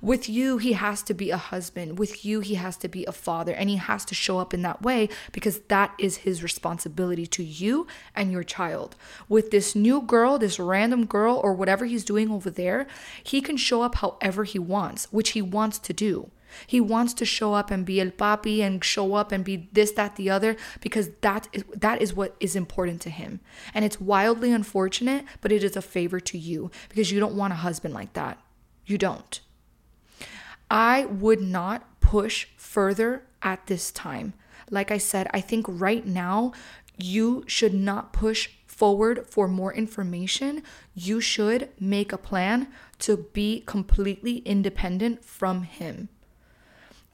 With 0.00 0.28
you, 0.28 0.58
he 0.58 0.72
has 0.72 1.02
to 1.04 1.14
be 1.14 1.30
a 1.30 1.36
husband. 1.36 1.98
With 1.98 2.24
you, 2.24 2.40
he 2.40 2.54
has 2.54 2.76
to 2.78 2.88
be 2.88 3.04
a 3.04 3.12
father. 3.12 3.52
And 3.52 3.68
he 3.68 3.76
has 3.76 4.04
to 4.06 4.14
show 4.14 4.38
up 4.38 4.54
in 4.54 4.62
that 4.62 4.82
way 4.82 5.08
because 5.32 5.60
that 5.68 5.94
is 5.98 6.18
his 6.18 6.42
responsibility 6.42 7.26
to 7.26 7.42
you 7.42 7.86
and 8.14 8.32
your 8.32 8.44
child. 8.44 8.96
With 9.28 9.50
this 9.50 9.74
new 9.74 10.02
girl, 10.02 10.38
this 10.38 10.58
random 10.58 11.06
girl, 11.06 11.40
or 11.42 11.54
whatever 11.54 11.84
he's 11.84 12.04
doing 12.04 12.30
over 12.30 12.50
there, 12.50 12.86
he 13.22 13.40
can 13.40 13.56
show 13.56 13.82
up 13.82 13.96
however 13.96 14.44
he 14.44 14.58
wants, 14.58 15.12
which 15.12 15.30
he 15.30 15.42
wants 15.42 15.78
to 15.80 15.92
do. 15.92 16.30
He 16.66 16.80
wants 16.80 17.14
to 17.14 17.24
show 17.24 17.54
up 17.54 17.70
and 17.70 17.84
be 17.84 18.00
el 18.00 18.10
papi 18.10 18.60
and 18.60 18.84
show 18.84 19.14
up 19.14 19.32
and 19.32 19.44
be 19.44 19.68
this, 19.72 19.92
that, 19.92 20.16
the 20.16 20.30
other, 20.30 20.56
because 20.80 21.10
that 21.20 21.48
is 21.52 21.64
that 21.74 22.02
is 22.02 22.14
what 22.14 22.36
is 22.40 22.56
important 22.56 23.00
to 23.02 23.10
him. 23.10 23.40
And 23.74 23.84
it's 23.84 24.00
wildly 24.00 24.52
unfortunate, 24.52 25.24
but 25.40 25.52
it 25.52 25.64
is 25.64 25.76
a 25.76 25.82
favor 25.82 26.20
to 26.20 26.38
you 26.38 26.70
because 26.88 27.10
you 27.10 27.20
don't 27.20 27.36
want 27.36 27.52
a 27.52 27.56
husband 27.56 27.94
like 27.94 28.12
that. 28.14 28.38
You 28.84 28.98
don't. 28.98 29.40
I 30.72 31.04
would 31.04 31.42
not 31.42 32.00
push 32.00 32.46
further 32.56 33.24
at 33.42 33.66
this 33.66 33.90
time. 33.90 34.32
Like 34.70 34.90
I 34.90 34.96
said, 34.96 35.28
I 35.30 35.42
think 35.42 35.66
right 35.68 36.06
now 36.06 36.52
you 36.96 37.44
should 37.46 37.74
not 37.74 38.14
push 38.14 38.48
forward 38.66 39.26
for 39.28 39.48
more 39.48 39.74
information. 39.74 40.62
You 40.94 41.20
should 41.20 41.68
make 41.78 42.10
a 42.10 42.16
plan 42.16 42.68
to 43.00 43.18
be 43.34 43.60
completely 43.66 44.38
independent 44.38 45.22
from 45.22 45.64
him. 45.64 46.08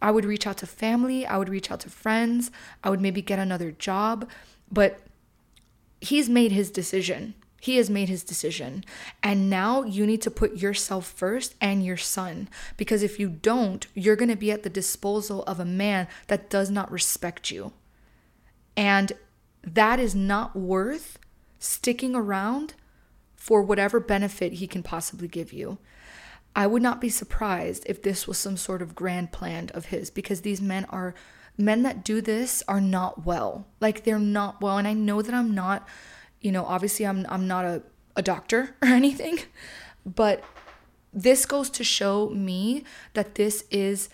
I 0.01 0.13
would 0.13 0.25
reach 0.25 0.47
out 0.47 0.59
to 0.59 0.67
family, 0.67 1.27
I 1.27 1.37
would 1.37 1.49
reach 1.49 1.73
out 1.73 1.81
to 1.81 1.91
friends, 1.91 2.53
I 2.85 2.91
would 2.91 3.01
maybe 3.01 3.23
get 3.23 3.41
another 3.41 3.73
job, 3.73 4.31
but 4.71 5.01
he's 6.01 6.29
made 6.29 6.53
his 6.53 6.71
decision. 6.71 7.35
He 7.61 7.77
has 7.77 7.91
made 7.91 8.09
his 8.09 8.23
decision. 8.23 8.85
And 9.23 9.51
now 9.51 9.83
you 9.83 10.07
need 10.07 10.23
to 10.23 10.31
put 10.31 10.57
yourself 10.57 11.07
first 11.07 11.55
and 11.61 11.85
your 11.85 11.97
son. 11.97 12.49
Because 12.77 13.03
if 13.03 13.19
you 13.19 13.29
don't, 13.29 13.87
you're 13.95 14.17
going 14.17 14.31
to 14.31 14.37
be 14.37 14.53
at 14.53 14.63
the 14.63 14.71
disposal 14.71 15.43
of 15.45 15.59
a 15.59 15.65
man 15.65 16.07
that 16.29 16.51
does 16.51 16.71
not 16.71 16.91
respect 16.91 17.51
you. 17.51 17.73
And 18.77 19.13
that 19.63 19.99
is 19.99 20.15
not 20.15 20.55
worth 20.55 21.19
sticking 21.59 22.15
around 22.15 22.75
for 23.35 23.63
whatever 23.63 23.99
benefit 23.99 24.55
he 24.55 24.67
can 24.67 24.83
possibly 24.83 25.29
give 25.29 25.53
you. 25.53 25.79
I 26.55 26.67
would 26.67 26.83
not 26.83 27.01
be 27.01 27.09
surprised 27.09 27.85
if 27.87 28.03
this 28.03 28.27
was 28.27 28.39
some 28.39 28.57
sort 28.57 28.83
of 28.83 28.95
grand 28.95 29.33
plan 29.33 29.71
of 29.75 29.87
his 29.87 30.11
because 30.11 30.41
these 30.41 30.61
men 30.61 30.87
are 30.87 31.15
men 31.57 31.83
that 31.83 32.05
do 32.05 32.21
this 32.21 32.63
are 32.69 32.81
not 32.81 33.25
well. 33.25 33.67
Like 33.81 34.05
they're 34.05 34.19
not 34.19 34.61
well 34.61 34.79
and 34.79 34.87
I 34.87 34.93
know 34.93 35.23
that 35.23 35.35
I'm 35.35 35.55
not, 35.55 35.87
you 36.41 36.53
know, 36.53 36.65
obviously 36.65 37.07
I'm 37.07 37.27
I'm 37.29 37.47
not 37.47 37.65
a 37.65 37.83
a 38.17 38.23
doctor 38.23 38.75
or 38.83 38.89
anything, 38.89 39.39
but 40.05 40.43
this 41.13 41.47
goes 41.47 41.71
to 41.71 41.85
show 41.85 42.29
me 42.31 42.85
that 43.15 43.37
this 43.37 43.65
is 43.71 44.09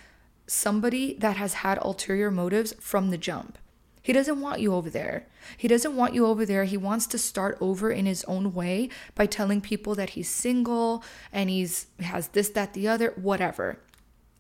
somebody 0.46 1.14
that 1.14 1.36
has 1.36 1.54
had 1.54 1.78
ulterior 1.78 2.30
motives 2.30 2.74
from 2.80 3.10
the 3.10 3.18
jump. 3.18 3.58
He 4.02 4.12
doesn't 4.12 4.42
want 4.42 4.60
you 4.60 4.74
over 4.74 4.90
there. 4.90 5.26
He 5.56 5.66
doesn't 5.66 5.96
want 5.96 6.12
you 6.12 6.26
over 6.26 6.44
there. 6.44 6.64
He 6.64 6.76
wants 6.76 7.06
to 7.06 7.18
start 7.18 7.56
over 7.58 7.90
in 7.90 8.04
his 8.04 8.22
own 8.24 8.52
way 8.52 8.90
by 9.14 9.24
telling 9.24 9.62
people 9.62 9.94
that 9.94 10.10
he's 10.10 10.28
single 10.28 11.02
and 11.32 11.48
he's 11.48 11.86
has 12.00 12.28
this 12.28 12.50
that 12.50 12.74
the 12.74 12.86
other, 12.86 13.14
whatever. 13.16 13.80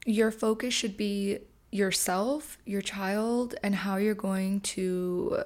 Your 0.04 0.30
focus 0.30 0.74
should 0.74 0.98
be 0.98 1.38
yourself, 1.72 2.58
your 2.66 2.82
child 2.82 3.54
and 3.62 3.74
how 3.74 3.96
you're 3.96 4.14
going 4.14 4.60
to 4.60 5.44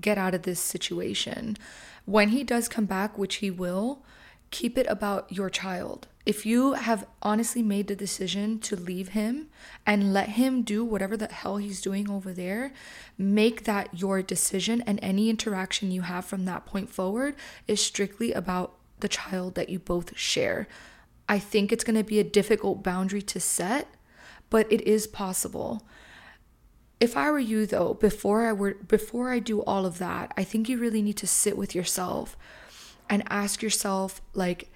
get 0.00 0.18
out 0.18 0.34
of 0.34 0.42
this 0.42 0.60
situation. 0.60 1.56
When 2.04 2.30
he 2.30 2.44
does 2.44 2.68
come 2.68 2.86
back, 2.86 3.16
which 3.16 3.36
he 3.36 3.50
will, 3.50 4.04
keep 4.50 4.76
it 4.76 4.86
about 4.88 5.30
your 5.32 5.50
child 5.50 6.08
if 6.24 6.46
you 6.46 6.74
have 6.74 7.06
honestly 7.20 7.62
made 7.62 7.88
the 7.88 7.96
decision 7.96 8.60
to 8.60 8.76
leave 8.76 9.08
him 9.08 9.48
and 9.84 10.12
let 10.12 10.30
him 10.30 10.62
do 10.62 10.84
whatever 10.84 11.16
the 11.16 11.26
hell 11.26 11.56
he's 11.56 11.80
doing 11.80 12.08
over 12.08 12.32
there, 12.32 12.72
make 13.18 13.64
that 13.64 13.98
your 13.98 14.22
decision 14.22 14.82
and 14.86 15.00
any 15.02 15.28
interaction 15.28 15.90
you 15.90 16.02
have 16.02 16.24
from 16.24 16.44
that 16.44 16.64
point 16.64 16.88
forward 16.88 17.34
is 17.66 17.80
strictly 17.80 18.32
about 18.32 18.74
the 19.00 19.08
child 19.08 19.56
that 19.56 19.68
you 19.68 19.80
both 19.80 20.16
share. 20.16 20.68
I 21.28 21.40
think 21.40 21.72
it's 21.72 21.84
going 21.84 21.96
to 21.96 22.04
be 22.04 22.20
a 22.20 22.24
difficult 22.24 22.84
boundary 22.84 23.22
to 23.22 23.40
set, 23.40 23.88
but 24.48 24.70
it 24.70 24.82
is 24.82 25.08
possible. 25.08 25.84
If 27.02 27.16
I 27.16 27.32
were 27.32 27.40
you 27.40 27.66
though, 27.66 27.94
before 27.94 28.46
I 28.46 28.52
were 28.52 28.74
before 28.74 29.30
I 29.30 29.40
do 29.40 29.60
all 29.62 29.86
of 29.86 29.98
that, 29.98 30.32
I 30.36 30.44
think 30.44 30.68
you 30.68 30.78
really 30.78 31.02
need 31.02 31.16
to 31.16 31.26
sit 31.26 31.56
with 31.56 31.74
yourself 31.74 32.36
and 33.10 33.24
ask 33.28 33.60
yourself 33.60 34.22
like 34.34 34.70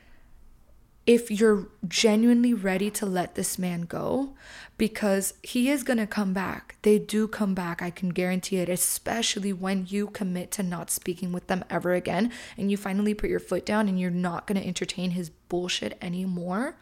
if 1.06 1.30
you're 1.30 1.68
genuinely 1.87 2.52
ready 2.52 2.90
to 2.90 3.06
let 3.06 3.37
this 3.37 3.61
man 3.61 3.83
go 3.83 4.35
because 4.76 5.35
he 5.45 5.71
is 5.71 5.85
going 5.85 5.99
to 5.99 6.06
come 6.09 6.33
back. 6.33 6.78
They 6.83 6.99
do 6.99 7.28
come 7.28 7.54
back, 7.54 7.80
I 7.80 7.90
can 7.90 8.09
guarantee 8.09 8.56
it, 8.56 8.68
especially 8.68 9.52
when 9.52 9.87
you 9.88 10.09
commit 10.09 10.50
to 10.52 10.64
not 10.64 10.90
speaking 10.90 11.30
with 11.30 11.47
them 11.47 11.64
ever 11.71 11.95
again 11.95 12.33
and 12.59 12.73
you 12.73 12.76
finally 12.76 13.14
put 13.14 13.30
your 13.30 13.38
foot 13.38 13.64
down 13.64 13.88
and 13.88 14.00
you're 14.00 14.11
not 14.11 14.49
going 14.49 14.61
to 14.61 14.66
entertain 14.66 15.12
his 15.12 15.30
bullshit 15.30 15.97
anymore. 16.02 16.76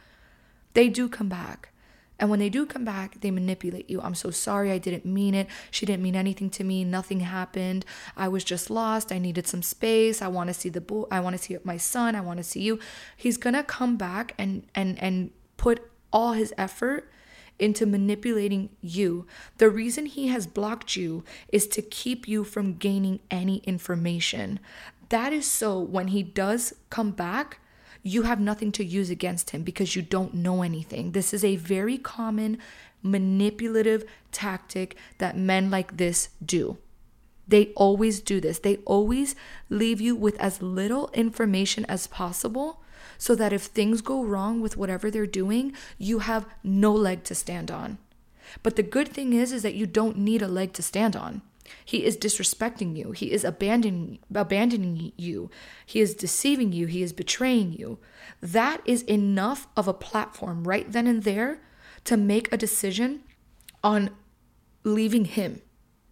They 0.72 0.88
do 0.88 1.06
come 1.06 1.28
back. 1.28 1.68
And 2.18 2.30
when 2.30 2.38
they 2.38 2.48
do 2.48 2.64
come 2.64 2.84
back, 2.84 3.20
they 3.20 3.30
manipulate 3.30 3.90
you. 3.90 4.00
I'm 4.00 4.14
so 4.14 4.30
sorry. 4.30 4.70
I 4.70 4.78
didn't 4.78 5.04
mean 5.04 5.34
it. 5.34 5.48
She 5.70 5.84
didn't 5.84 6.02
mean 6.02 6.14
anything 6.14 6.48
to 6.50 6.64
me. 6.64 6.84
Nothing 6.84 7.20
happened. 7.20 7.84
I 8.16 8.28
was 8.28 8.44
just 8.44 8.70
lost. 8.70 9.10
I 9.10 9.18
needed 9.18 9.46
some 9.46 9.62
space. 9.62 10.22
I 10.22 10.28
want 10.28 10.48
to 10.48 10.54
see 10.54 10.68
the 10.68 10.80
boy. 10.80 11.04
I 11.10 11.20
want 11.20 11.36
to 11.36 11.42
see 11.42 11.56
my 11.64 11.76
son. 11.76 12.14
I 12.14 12.20
want 12.20 12.38
to 12.38 12.44
see 12.44 12.60
you. 12.60 12.78
He's 13.16 13.36
going 13.36 13.54
to 13.54 13.64
come 13.64 13.96
back 13.96 14.34
and 14.38 14.64
and 14.74 15.00
and 15.02 15.30
put 15.56 15.90
all 16.12 16.32
his 16.32 16.54
effort 16.56 17.10
into 17.58 17.86
manipulating 17.86 18.70
you. 18.80 19.26
The 19.58 19.70
reason 19.70 20.06
he 20.06 20.28
has 20.28 20.46
blocked 20.46 20.96
you 20.96 21.24
is 21.48 21.66
to 21.68 21.82
keep 21.82 22.26
you 22.26 22.44
from 22.44 22.74
gaining 22.74 23.20
any 23.30 23.58
information. 23.58 24.60
That 25.08 25.32
is 25.32 25.48
so 25.48 25.78
when 25.78 26.08
he 26.08 26.22
does 26.22 26.74
come 26.90 27.12
back, 27.12 27.60
you 28.04 28.22
have 28.22 28.38
nothing 28.38 28.70
to 28.70 28.84
use 28.84 29.08
against 29.08 29.50
him 29.50 29.62
because 29.62 29.96
you 29.96 30.02
don't 30.02 30.34
know 30.34 30.62
anything. 30.62 31.12
This 31.12 31.32
is 31.32 31.42
a 31.42 31.56
very 31.56 31.96
common 31.96 32.58
manipulative 33.02 34.04
tactic 34.30 34.96
that 35.18 35.36
men 35.36 35.70
like 35.70 35.96
this 35.96 36.28
do. 36.44 36.76
They 37.48 37.72
always 37.74 38.20
do 38.20 38.40
this. 38.40 38.58
They 38.58 38.76
always 38.84 39.34
leave 39.70 40.00
you 40.00 40.14
with 40.14 40.38
as 40.38 40.62
little 40.62 41.10
information 41.14 41.86
as 41.86 42.06
possible 42.06 42.82
so 43.16 43.34
that 43.34 43.52
if 43.52 43.62
things 43.62 44.02
go 44.02 44.22
wrong 44.22 44.60
with 44.60 44.76
whatever 44.76 45.10
they're 45.10 45.26
doing, 45.26 45.72
you 45.98 46.20
have 46.20 46.46
no 46.62 46.92
leg 46.92 47.24
to 47.24 47.34
stand 47.34 47.70
on. 47.70 47.96
But 48.62 48.76
the 48.76 48.82
good 48.82 49.08
thing 49.08 49.32
is 49.32 49.50
is 49.50 49.62
that 49.62 49.74
you 49.74 49.86
don't 49.86 50.18
need 50.18 50.42
a 50.42 50.48
leg 50.48 50.74
to 50.74 50.82
stand 50.82 51.16
on. 51.16 51.40
He 51.84 52.04
is 52.04 52.16
disrespecting 52.16 52.96
you. 52.96 53.12
He 53.12 53.32
is 53.32 53.44
abandoning 53.44 54.18
abandoning 54.34 55.12
you. 55.16 55.50
He 55.86 56.00
is 56.00 56.14
deceiving 56.14 56.72
you. 56.72 56.86
He 56.86 57.02
is 57.02 57.12
betraying 57.12 57.72
you. 57.72 57.98
That 58.40 58.80
is 58.84 59.02
enough 59.02 59.66
of 59.76 59.88
a 59.88 59.94
platform 59.94 60.64
right 60.64 60.90
then 60.90 61.06
and 61.06 61.22
there 61.22 61.60
to 62.04 62.16
make 62.16 62.52
a 62.52 62.56
decision 62.56 63.22
on 63.82 64.10
leaving 64.82 65.24
him 65.24 65.62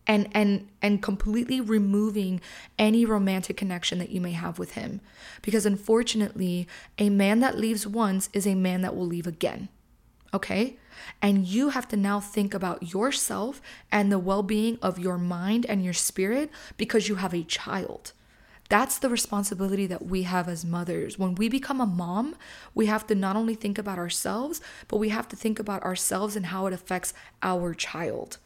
and 0.06 0.28
and 0.32 0.68
and 0.80 1.02
completely 1.02 1.61
removing 1.61 2.40
any 2.78 3.04
romantic 3.04 3.56
connection 3.56 3.99
that 3.99 4.11
you 4.11 4.21
may 4.21 4.32
have 4.32 4.59
with 4.59 4.73
him 4.73 5.00
because 5.42 5.64
unfortunately 5.64 6.66
a 6.99 7.09
man 7.09 7.40
that 7.40 7.59
leaves 7.59 7.87
once 7.87 8.28
is 8.32 8.47
a 8.47 8.54
man 8.54 8.80
that 8.80 8.97
will 8.97 9.06
leave 9.06 9.26
again 9.26 9.68
okay 10.35 10.76
and 11.21 11.47
you 11.47 11.71
have 11.71 11.88
to 11.88 11.97
now 11.97 12.21
think 12.21 12.54
about 12.54 12.92
yourself 12.92 13.61
and 13.90 14.11
the 14.11 14.18
well 14.18 14.42
being 14.42 14.78
of 14.82 14.99
your 14.99 15.18
mind 15.18 15.66
and 15.66 15.85
your 15.85 15.94
spirit 15.94 16.50
because 16.76 17.09
you 17.09 17.16
have 17.16 17.35
a 17.35 17.44
child. 17.44 18.12
That's 18.68 18.99
the 18.99 19.11
responsibility 19.11 19.87
that 19.88 20.06
we 20.06 20.23
have 20.23 20.49
as 20.49 20.64
mothers. 20.64 21.18
When 21.18 21.35
we 21.35 21.50
become 21.50 21.80
a 21.80 21.87
mom, 21.87 22.37
we 22.75 22.87
have 22.87 23.06
to 23.09 23.14
not 23.14 23.37
only 23.37 23.54
think 23.54 23.76
about 23.76 23.99
ourselves, 23.99 24.62
but 24.88 24.97
we 24.97 25.11
have 25.11 25.28
to 25.28 25.37
think 25.37 25.59
about 25.59 25.82
ourselves 25.82 26.37
and 26.37 26.47
how 26.47 26.66
it 26.66 26.73
affects 26.73 27.12
our 27.42 27.75
child. 27.75 28.38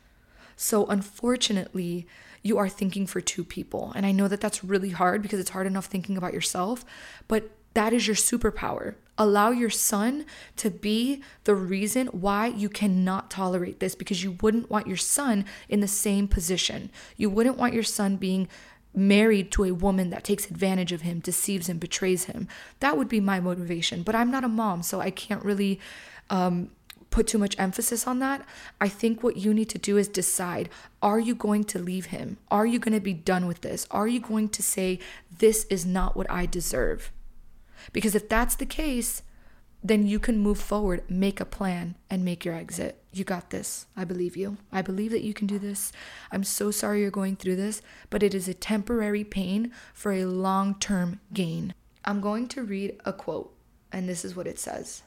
So, 0.57 0.87
unfortunately, 0.87 2.09
you 2.43 2.59
are 2.59 2.69
thinking 2.69 3.07
for 3.07 3.21
two 3.21 3.45
people. 3.45 3.93
And 3.95 4.05
I 4.05 4.13
know 4.13 4.27
that 4.27 4.41
that's 4.41 4.65
really 4.65 4.91
hard 4.91 5.23
because 5.23 5.39
it's 5.39 5.51
hard 5.51 5.67
enough 5.67 5.87
thinking 5.87 6.17
about 6.17 6.33
yourself, 6.33 6.85
but 7.29 7.51
that 7.75 7.93
is 7.93 8.07
your 8.07 8.17
superpower. 8.17 8.95
Allow 9.19 9.51
your 9.51 9.71
son 9.71 10.27
to 10.57 10.71
be 10.71 11.23
the 11.45 11.55
reason 11.55 12.09
why 12.09 12.49
you 12.49 12.69
cannot 12.69 13.31
tolerate 13.31 13.81
this 13.81 13.95
because 13.95 14.23
you 14.23 14.37
wouldn't 14.43 14.71
want 14.71 14.87
your 14.87 14.97
son 14.97 15.45
in 15.69 15.81
the 15.81 15.89
same 15.89 16.29
position. 16.29 16.91
You 17.17 17.31
wouldn't 17.31 17.57
want 17.57 17.75
your 17.75 17.83
son 17.83 18.17
being 18.17 18.49
married 18.95 19.51
to 19.53 19.65
a 19.65 19.73
woman 19.73 20.11
that 20.11 20.25
takes 20.25 20.51
advantage 20.51 20.93
of 20.93 21.03
him, 21.03 21.21
deceives 21.21 21.69
him, 21.69 21.79
betrays 21.79 22.25
him. 22.25 22.49
That 22.81 22.97
would 22.97 23.09
be 23.09 23.21
my 23.21 23.41
motivation. 23.41 24.03
But 24.03 24.15
I'm 24.15 24.31
not 24.31 24.45
a 24.45 24.49
mom, 24.49 24.83
so 24.83 25.01
I 25.01 25.11
can't 25.11 25.45
really 25.45 25.79
um, 26.31 26.71
put 27.11 27.27
too 27.27 27.39
much 27.39 27.59
emphasis 27.59 28.07
on 28.07 28.19
that. 28.19 28.45
I 28.81 28.89
think 28.89 29.23
what 29.23 29.37
you 29.37 29.55
need 29.55 29.69
to 29.71 29.79
do 29.79 29.97
is 29.97 30.09
decide 30.09 30.69
are 31.03 31.21
you 31.21 31.35
going 31.35 31.65
to 31.65 31.79
leave 31.79 32.07
him? 32.07 32.39
Are 32.51 32.67
you 32.67 32.79
going 32.79 32.95
to 32.95 33.01
be 33.01 33.15
done 33.15 33.47
with 33.47 33.61
this? 33.61 33.87
Are 33.91 34.09
you 34.09 34.21
going 34.21 34.49
to 34.51 34.63
say, 34.63 34.99
this 35.39 35.65
is 35.71 35.87
not 35.87 36.17
what 36.17 36.31
I 36.31 36.47
deserve? 36.47 37.13
Because 37.93 38.15
if 38.15 38.29
that's 38.29 38.57
the 38.57 38.67
case, 38.67 39.23
then 39.83 40.07
you 40.07 40.19
can 40.19 40.39
move 40.39 40.59
forward, 40.59 41.03
make 41.09 41.41
a 41.41 41.45
plan, 41.45 41.95
and 42.11 42.25
make 42.25 42.45
your 42.45 42.55
exit. 42.55 43.03
You 43.13 43.25
got 43.25 43.51
this. 43.51 43.87
I 43.97 44.05
believe 44.05 44.37
you. 44.37 44.57
I 44.73 44.83
believe 44.83 45.13
that 45.13 45.23
you 45.23 45.33
can 45.33 45.47
do 45.47 45.59
this. 45.59 45.93
I'm 46.33 46.45
so 46.45 46.71
sorry 46.71 47.01
you're 47.01 47.11
going 47.11 47.37
through 47.37 47.57
this, 47.57 47.83
but 48.11 48.23
it 48.23 48.35
is 48.35 48.49
a 48.49 48.55
temporary 48.55 49.25
pain 49.25 49.73
for 49.95 50.13
a 50.13 50.25
long 50.25 50.75
term 50.81 51.21
gain. 51.33 51.75
I'm 52.05 52.21
going 52.21 52.49
to 52.49 52.63
read 52.63 53.01
a 53.05 53.13
quote, 53.13 53.55
and 53.93 54.09
this 54.09 54.25
is 54.25 54.35
what 54.35 54.47
it 54.47 54.59
says. 54.59 55.03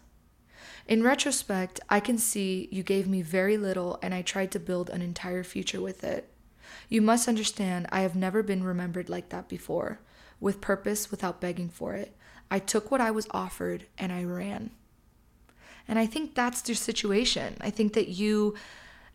In 0.87 1.03
retrospect, 1.03 1.79
I 1.89 1.99
can 1.99 2.17
see 2.17 2.67
you 2.71 2.81
gave 2.81 3.07
me 3.07 3.21
very 3.21 3.57
little 3.57 3.99
and 4.01 4.13
I 4.13 4.21
tried 4.21 4.51
to 4.51 4.59
build 4.59 4.89
an 4.89 5.01
entire 5.01 5.43
future 5.43 5.79
with 5.79 6.03
it. 6.03 6.27
You 6.89 7.01
must 7.01 7.27
understand, 7.27 7.87
I 7.91 8.01
have 8.01 8.15
never 8.15 8.41
been 8.41 8.63
remembered 8.63 9.07
like 9.07 9.29
that 9.29 9.47
before, 9.47 9.99
with 10.39 10.61
purpose 10.61 11.11
without 11.11 11.39
begging 11.39 11.69
for 11.69 11.93
it. 11.93 12.15
I 12.51 12.59
took 12.59 12.91
what 12.91 13.01
I 13.01 13.11
was 13.11 13.27
offered 13.31 13.85
and 13.97 14.11
I 14.11 14.23
ran. 14.23 14.71
And 15.87 15.97
I 15.97 16.05
think 16.05 16.35
that's 16.35 16.61
the 16.61 16.75
situation. 16.75 17.57
I 17.61 17.69
think 17.69 17.93
that 17.93 18.09
you 18.09 18.55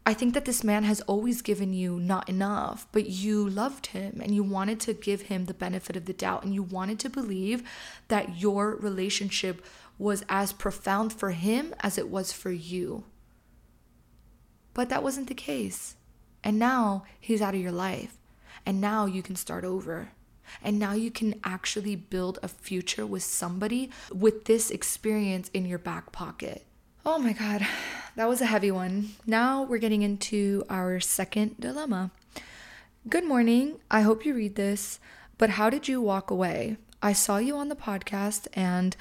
I 0.07 0.13
think 0.13 0.35
that 0.35 0.45
this 0.45 0.63
man 0.63 0.85
has 0.85 1.01
always 1.03 1.41
given 1.41 1.73
you 1.73 1.99
not 1.99 2.29
enough, 2.29 2.87
but 2.93 3.09
you 3.09 3.49
loved 3.49 3.87
him 3.87 4.21
and 4.23 4.35
you 4.35 4.43
wanted 4.43 4.79
to 4.81 4.93
give 4.93 5.23
him 5.23 5.47
the 5.47 5.55
benefit 5.55 5.97
of 5.97 6.05
the 6.05 6.13
doubt 6.13 6.45
and 6.45 6.53
you 6.53 6.63
wanted 6.63 6.99
to 7.01 7.09
believe 7.09 7.63
that 8.09 8.39
your 8.39 8.77
relationship 8.77 9.65
was 9.99 10.23
as 10.29 10.53
profound 10.53 11.13
for 11.15 11.31
him 11.31 11.75
as 11.81 11.97
it 11.97 12.11
was 12.11 12.33
for 12.33 12.51
you. 12.51 13.05
But 14.75 14.91
that 14.91 15.03
wasn't 15.03 15.29
the 15.29 15.35
case. 15.35 15.97
And 16.43 16.59
now 16.59 17.05
he's 17.19 17.41
out 17.41 17.55
of 17.55 17.61
your 17.63 17.73
life. 17.73 18.19
And 18.67 18.81
now 18.81 19.07
you 19.07 19.23
can 19.23 19.37
start 19.37 19.65
over. 19.65 20.11
And 20.63 20.79
now 20.79 20.93
you 20.93 21.11
can 21.11 21.41
actually 21.45 21.97
build 21.97 22.39
a 22.43 22.49
future 22.49 23.07
with 23.07 23.23
somebody 23.23 23.91
with 24.13 24.45
this 24.45 24.71
experience 24.71 25.51
in 25.55 25.67
your 25.67 25.79
back 25.79 26.13
pocket. 26.13 26.67
Oh 27.07 27.19
my 27.19 27.35
God, 27.35 27.67
that 28.17 28.29
was 28.29 28.41
a 28.41 28.47
heavy 28.47 28.71
one. 28.71 29.11
Now 29.27 29.63
we're 29.63 29.79
getting 29.79 30.03
into 30.03 30.65
our 30.71 31.01
second 31.01 31.61
dilemma. 31.61 32.11
Good 33.09 33.27
morning. 33.27 33.81
I 33.91 34.01
hope 34.01 34.25
you 34.25 34.35
read 34.35 34.55
this, 34.55 34.99
but 35.37 35.51
how 35.51 35.69
did 35.69 35.87
you 35.87 36.01
walk 36.01 36.31
away? 36.31 36.79
I 37.03 37.13
saw 37.13 37.37
you 37.37 37.55
on 37.59 37.69
the 37.69 37.77
podcast, 37.77 38.47
and 38.55 38.97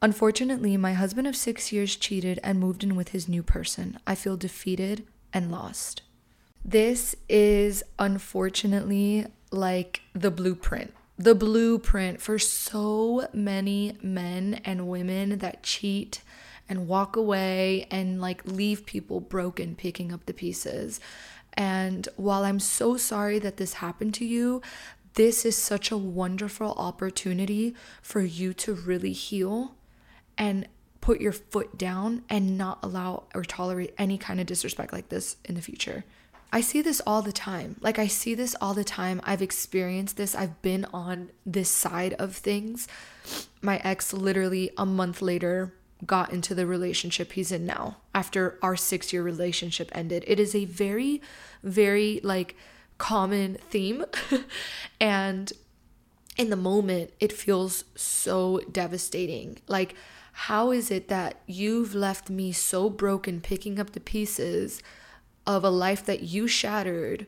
unfortunately, 0.00 0.76
my 0.76 0.92
husband 0.92 1.26
of 1.26 1.34
six 1.34 1.72
years 1.72 1.96
cheated 1.96 2.38
and 2.44 2.60
moved 2.60 2.84
in 2.84 2.94
with 2.94 3.08
his 3.08 3.28
new 3.28 3.42
person. 3.42 3.98
I 4.06 4.14
feel 4.14 4.36
defeated 4.36 5.04
and 5.32 5.50
lost. 5.50 6.02
This 6.64 7.16
is 7.28 7.82
unfortunately 7.98 9.26
like 9.50 10.02
the 10.14 10.30
blueprint. 10.30 10.94
The 11.16 11.34
blueprint 11.34 12.20
for 12.20 12.38
so 12.38 13.28
many 13.32 13.96
men 14.02 14.60
and 14.64 14.88
women 14.88 15.38
that 15.38 15.62
cheat 15.62 16.22
and 16.68 16.86
walk 16.86 17.16
away 17.16 17.86
and 17.90 18.20
like 18.20 18.46
leave 18.46 18.86
people 18.86 19.20
broken 19.20 19.74
picking 19.74 20.12
up 20.12 20.26
the 20.26 20.34
pieces. 20.34 21.00
And 21.54 22.08
while 22.16 22.44
I'm 22.44 22.60
so 22.60 22.96
sorry 22.96 23.38
that 23.40 23.56
this 23.56 23.74
happened 23.74 24.14
to 24.14 24.24
you, 24.24 24.62
this 25.14 25.44
is 25.44 25.56
such 25.56 25.90
a 25.90 25.96
wonderful 25.96 26.72
opportunity 26.74 27.74
for 28.00 28.20
you 28.20 28.54
to 28.54 28.74
really 28.74 29.12
heal 29.12 29.74
and 30.36 30.68
put 31.00 31.20
your 31.20 31.32
foot 31.32 31.76
down 31.76 32.22
and 32.28 32.56
not 32.56 32.78
allow 32.82 33.24
or 33.34 33.42
tolerate 33.42 33.94
any 33.98 34.18
kind 34.18 34.38
of 34.38 34.46
disrespect 34.46 34.92
like 34.92 35.08
this 35.08 35.36
in 35.44 35.54
the 35.56 35.62
future. 35.62 36.04
I 36.50 36.60
see 36.60 36.80
this 36.80 37.02
all 37.06 37.22
the 37.22 37.32
time. 37.32 37.76
Like, 37.80 37.98
I 37.98 38.06
see 38.06 38.34
this 38.34 38.56
all 38.60 38.72
the 38.72 38.84
time. 38.84 39.20
I've 39.24 39.42
experienced 39.42 40.16
this. 40.16 40.34
I've 40.34 40.60
been 40.62 40.86
on 40.92 41.30
this 41.44 41.68
side 41.68 42.14
of 42.14 42.34
things. 42.34 42.88
My 43.60 43.78
ex, 43.84 44.12
literally 44.12 44.70
a 44.78 44.86
month 44.86 45.20
later, 45.20 45.74
got 46.06 46.32
into 46.32 46.54
the 46.54 46.66
relationship 46.66 47.32
he's 47.32 47.52
in 47.52 47.66
now 47.66 47.96
after 48.14 48.58
our 48.62 48.76
six 48.76 49.12
year 49.12 49.22
relationship 49.22 49.90
ended. 49.92 50.24
It 50.26 50.40
is 50.40 50.54
a 50.54 50.64
very, 50.64 51.20
very 51.62 52.20
like 52.22 52.56
common 52.98 53.58
theme. 53.68 54.04
and 55.00 55.52
in 56.36 56.50
the 56.50 56.56
moment, 56.56 57.10
it 57.20 57.32
feels 57.32 57.84
so 57.96 58.60
devastating. 58.70 59.58
Like, 59.66 59.94
how 60.32 60.70
is 60.70 60.90
it 60.90 61.08
that 61.08 61.40
you've 61.46 61.94
left 61.96 62.30
me 62.30 62.52
so 62.52 62.88
broken 62.88 63.40
picking 63.40 63.80
up 63.80 63.90
the 63.90 64.00
pieces 64.00 64.80
of 65.48 65.64
a 65.64 65.70
life 65.70 66.04
that 66.04 66.22
you 66.22 66.46
shattered? 66.46 67.26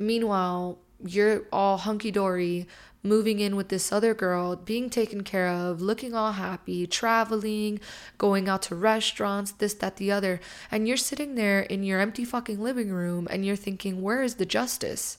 Meanwhile, 0.00 0.78
you're 1.04 1.42
all 1.52 1.76
hunky 1.76 2.10
dory, 2.10 2.66
moving 3.02 3.38
in 3.38 3.54
with 3.54 3.68
this 3.68 3.92
other 3.92 4.14
girl, 4.14 4.56
being 4.56 4.90
taken 4.90 5.22
care 5.22 5.48
of, 5.48 5.80
looking 5.80 6.14
all 6.14 6.32
happy, 6.32 6.86
traveling, 6.86 7.78
going 8.18 8.48
out 8.48 8.62
to 8.62 8.74
restaurants, 8.74 9.52
this, 9.52 9.74
that, 9.74 9.96
the 9.96 10.10
other. 10.10 10.40
And 10.70 10.88
you're 10.88 10.96
sitting 10.96 11.34
there 11.34 11.60
in 11.60 11.84
your 11.84 12.00
empty 12.00 12.24
fucking 12.24 12.60
living 12.60 12.90
room 12.90 13.28
and 13.30 13.44
you're 13.44 13.54
thinking, 13.54 14.02
where 14.02 14.22
is 14.22 14.36
the 14.36 14.46
justice? 14.46 15.18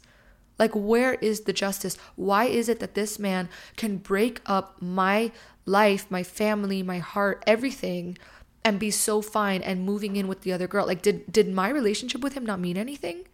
Like, 0.59 0.71
where 0.73 1.13
is 1.13 1.41
the 1.41 1.53
justice? 1.53 1.97
Why 2.15 2.45
is 2.45 2.67
it 2.67 2.79
that 2.79 2.95
this 2.95 3.19
man 3.19 3.47
can 3.75 3.97
break 3.97 4.41
up 4.47 4.81
my 4.81 5.31
life, 5.65 6.09
my 6.09 6.23
family, 6.23 6.81
my 6.81 6.97
heart, 6.97 7.43
everything? 7.45 8.17
And 8.67 8.79
be 8.79 8.91
so 8.91 9.21
fine 9.21 9.61
and 9.61 9.85
moving 9.85 10.17
in 10.17 10.27
with 10.27 10.41
the 10.41 10.51
other 10.51 10.67
girl. 10.67 10.85
Like 10.85 11.01
did 11.01 11.31
did 11.31 11.47
my 11.47 11.69
relationship 11.69 12.19
with 12.19 12.33
him 12.33 12.45
not 12.45 12.59
mean 12.59 12.75
anything? 12.75 13.25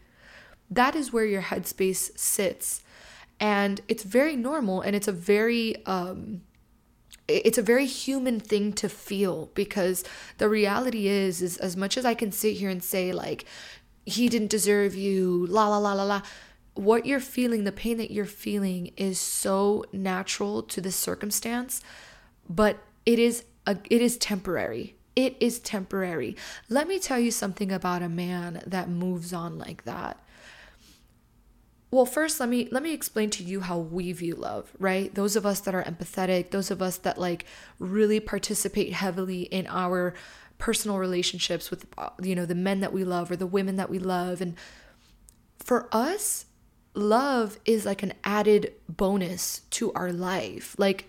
That 0.70 0.96
is 0.96 1.12
where 1.12 1.26
your 1.26 1.42
headspace 1.42 2.16
sits. 2.18 2.84
And 3.40 3.82
it's 3.88 4.04
very 4.04 4.36
normal 4.36 4.82
and 4.82 4.96
it's 4.96 5.08
a 5.08 5.12
very 5.12 5.84
um 5.88 6.42
it's 7.28 7.58
a 7.58 7.64
very 7.64 7.88
human 7.88 8.40
thing 8.40 8.74
to 8.74 8.88
feel 8.88 9.50
because 9.56 10.04
the 10.38 10.48
reality 10.48 11.08
is 11.08 11.42
is 11.42 11.58
as 11.58 11.76
much 11.76 11.98
as 11.98 12.06
I 12.06 12.14
can 12.14 12.32
sit 12.32 12.58
here 12.58 12.70
and 12.70 12.84
say 12.84 13.12
like 13.12 13.46
he 14.06 14.30
didn't 14.30 14.52
deserve 14.52 14.94
you 14.94 15.48
la 15.48 15.68
la 15.68 15.80
la 15.80 15.94
la 15.94 16.04
la 16.04 16.22
what 16.76 17.06
you're 17.08 17.20
feeling 17.20 17.64
the 17.64 17.72
pain 17.72 17.98
that 17.98 18.12
you're 18.12 18.26
feeling 18.26 18.92
is 18.98 19.20
so 19.20 19.86
natural 19.92 20.62
to 20.64 20.82
this 20.82 20.96
circumstance 20.96 21.82
but 22.50 22.80
it 23.06 23.20
is 23.20 23.46
a, 23.66 23.78
it 23.90 24.02
is 24.02 24.18
temporary 24.18 24.96
it 25.16 25.36
is 25.40 25.60
temporary 25.60 26.36
let 26.70 26.88
me 26.88 27.00
tell 27.00 27.20
you 27.20 27.32
something 27.32 27.72
about 27.72 28.02
a 28.02 28.10
man 28.10 28.62
that 28.66 28.90
moves 28.90 29.34
on 29.34 29.58
like 29.58 29.84
that 29.84 30.20
well, 31.94 32.08
first 32.08 32.40
let 32.40 32.50
me 32.50 32.68
let 32.72 32.82
me 32.82 32.92
explain 32.92 33.30
to 33.30 33.44
you 33.44 33.60
how 33.62 33.78
we 33.78 34.12
view 34.14 34.34
love, 34.34 34.72
right? 34.80 35.14
Those 35.14 35.36
of 35.36 35.46
us 35.46 35.60
that 35.60 35.76
are 35.76 35.84
empathetic, 35.84 36.50
those 36.50 36.72
of 36.72 36.82
us 36.82 36.98
that 36.98 37.20
like 37.20 37.46
really 37.78 38.20
participate 38.20 38.94
heavily 38.94 39.44
in 39.44 39.68
our 39.68 40.16
personal 40.58 40.98
relationships 40.98 41.70
with 41.70 41.86
you 42.20 42.34
know, 42.34 42.48
the 42.48 42.56
men 42.56 42.80
that 42.80 42.94
we 42.94 43.04
love 43.04 43.30
or 43.30 43.36
the 43.36 43.46
women 43.46 43.76
that 43.76 43.92
we 43.92 44.00
love 44.00 44.42
and 44.42 44.56
for 45.60 45.88
us, 45.92 46.46
love 46.96 47.60
is 47.64 47.86
like 47.86 48.02
an 48.02 48.14
added 48.24 48.74
bonus 48.90 49.62
to 49.70 49.94
our 49.94 50.12
life. 50.12 50.76
Like 50.80 51.06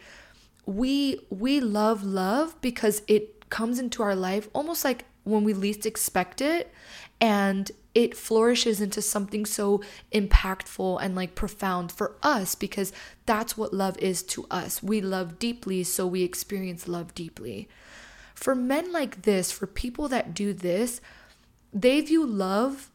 we 0.67 1.19
we 1.31 1.61
love 1.61 2.05
love 2.05 2.61
because 2.61 3.01
it 3.09 3.34
comes 3.55 3.79
into 3.79 4.03
our 4.03 4.17
life 4.17 4.49
almost 4.53 4.85
like 4.85 5.05
when 5.23 5.45
we 5.45 5.55
least 5.55 5.87
expect 5.87 6.41
it 6.41 6.75
and 7.21 7.71
it 7.95 8.17
flourishes 8.17 8.81
into 8.81 9.01
something 9.01 9.47
so 9.47 9.81
impactful 10.13 10.99
and 11.01 11.15
like 11.15 11.37
profound 11.37 11.93
for 11.93 12.17
us 12.21 12.57
because 12.57 12.93
that's 13.27 13.57
what 13.57 13.73
love 13.73 13.97
is 13.99 14.25
to 14.25 14.45
us. 14.51 14.83
We 14.83 15.01
love 15.01 15.39
deeply, 15.39 15.85
so 15.85 16.05
we 16.05 16.25
experience 16.25 16.89
love 16.89 17.15
deeply. 17.15 17.69
For 18.35 18.57
men 18.57 18.91
like 18.91 19.23
this, 19.23 19.53
for 19.53 19.69
people 19.69 20.09
that 20.09 20.35
do 20.35 20.53
this, 20.53 21.01
they 21.73 22.01
view 22.01 22.27
love 22.27 22.91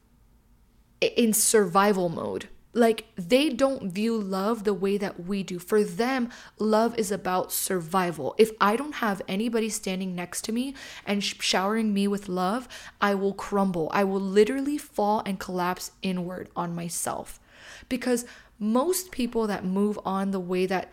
in 1.00 1.32
survival 1.32 2.10
mode 2.10 2.50
like 2.74 3.06
they 3.16 3.50
don't 3.50 3.92
view 3.92 4.18
love 4.18 4.64
the 4.64 4.74
way 4.74 4.98
that 4.98 5.26
we 5.26 5.44
do. 5.44 5.58
For 5.60 5.84
them, 5.84 6.30
love 6.60 6.98
is 6.98 7.12
about 7.12 7.52
survival. 7.52 8.36
If 8.38 8.52
I 8.62 8.76
don't 8.76 8.96
have 8.96 9.22
anybody 9.28 9.70
standing 9.70 10.16
next 10.16 10.44
to 10.44 10.52
me 10.52 10.76
and 11.06 11.24
sh- 11.24 11.36
showering 11.40 11.94
me 11.94 12.08
with 12.08 12.30
love, 12.30 12.68
I 13.02 13.16
will 13.16 13.34
crumble. 13.34 13.90
I 13.92 14.04
will 14.04 14.22
literally 14.22 14.78
fall 14.78 15.24
and 15.26 15.40
collapse 15.40 15.92
inward 16.02 16.50
on 16.56 16.76
myself. 16.76 17.40
Because 17.88 18.26
most 18.60 19.12
people 19.12 19.48
that 19.48 19.66
move 19.66 19.98
on 20.06 20.32
the 20.32 20.40
way 20.40 20.66
that 20.66 20.90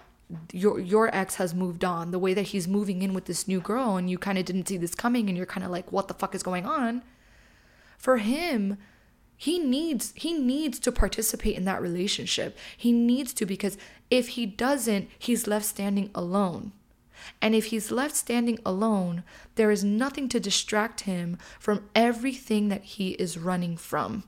your 0.52 0.80
your 0.80 1.14
ex 1.14 1.36
has 1.36 1.54
moved 1.54 1.84
on, 1.84 2.10
the 2.10 2.18
way 2.18 2.34
that 2.34 2.48
he's 2.48 2.66
moving 2.66 3.02
in 3.02 3.12
with 3.12 3.26
this 3.26 3.46
new 3.46 3.60
girl 3.60 3.96
and 3.96 4.10
you 4.10 4.18
kind 4.18 4.38
of 4.38 4.44
didn't 4.44 4.66
see 4.66 4.76
this 4.76 4.94
coming 4.94 5.28
and 5.28 5.36
you're 5.36 5.46
kind 5.46 5.64
of 5.64 5.70
like 5.70 5.92
what 5.92 6.08
the 6.08 6.14
fuck 6.14 6.34
is 6.34 6.42
going 6.42 6.64
on? 6.64 7.02
For 7.98 8.16
him, 8.18 8.78
he 9.36 9.58
needs 9.58 10.12
he 10.16 10.32
needs 10.32 10.78
to 10.80 10.92
participate 10.92 11.56
in 11.56 11.64
that 11.64 11.82
relationship. 11.82 12.56
He 12.76 12.92
needs 12.92 13.34
to 13.34 13.46
because 13.46 13.76
if 14.10 14.28
he 14.28 14.46
doesn't 14.46 15.08
he's 15.18 15.46
left 15.46 15.66
standing 15.66 16.10
alone. 16.14 16.72
And 17.42 17.54
if 17.54 17.66
he's 17.66 17.90
left 17.90 18.16
standing 18.16 18.58
alone 18.64 19.24
there 19.56 19.70
is 19.70 19.84
nothing 19.84 20.28
to 20.30 20.40
distract 20.40 21.02
him 21.02 21.38
from 21.58 21.88
everything 21.94 22.68
that 22.68 22.84
he 22.84 23.10
is 23.12 23.38
running 23.38 23.76
from. 23.76 24.24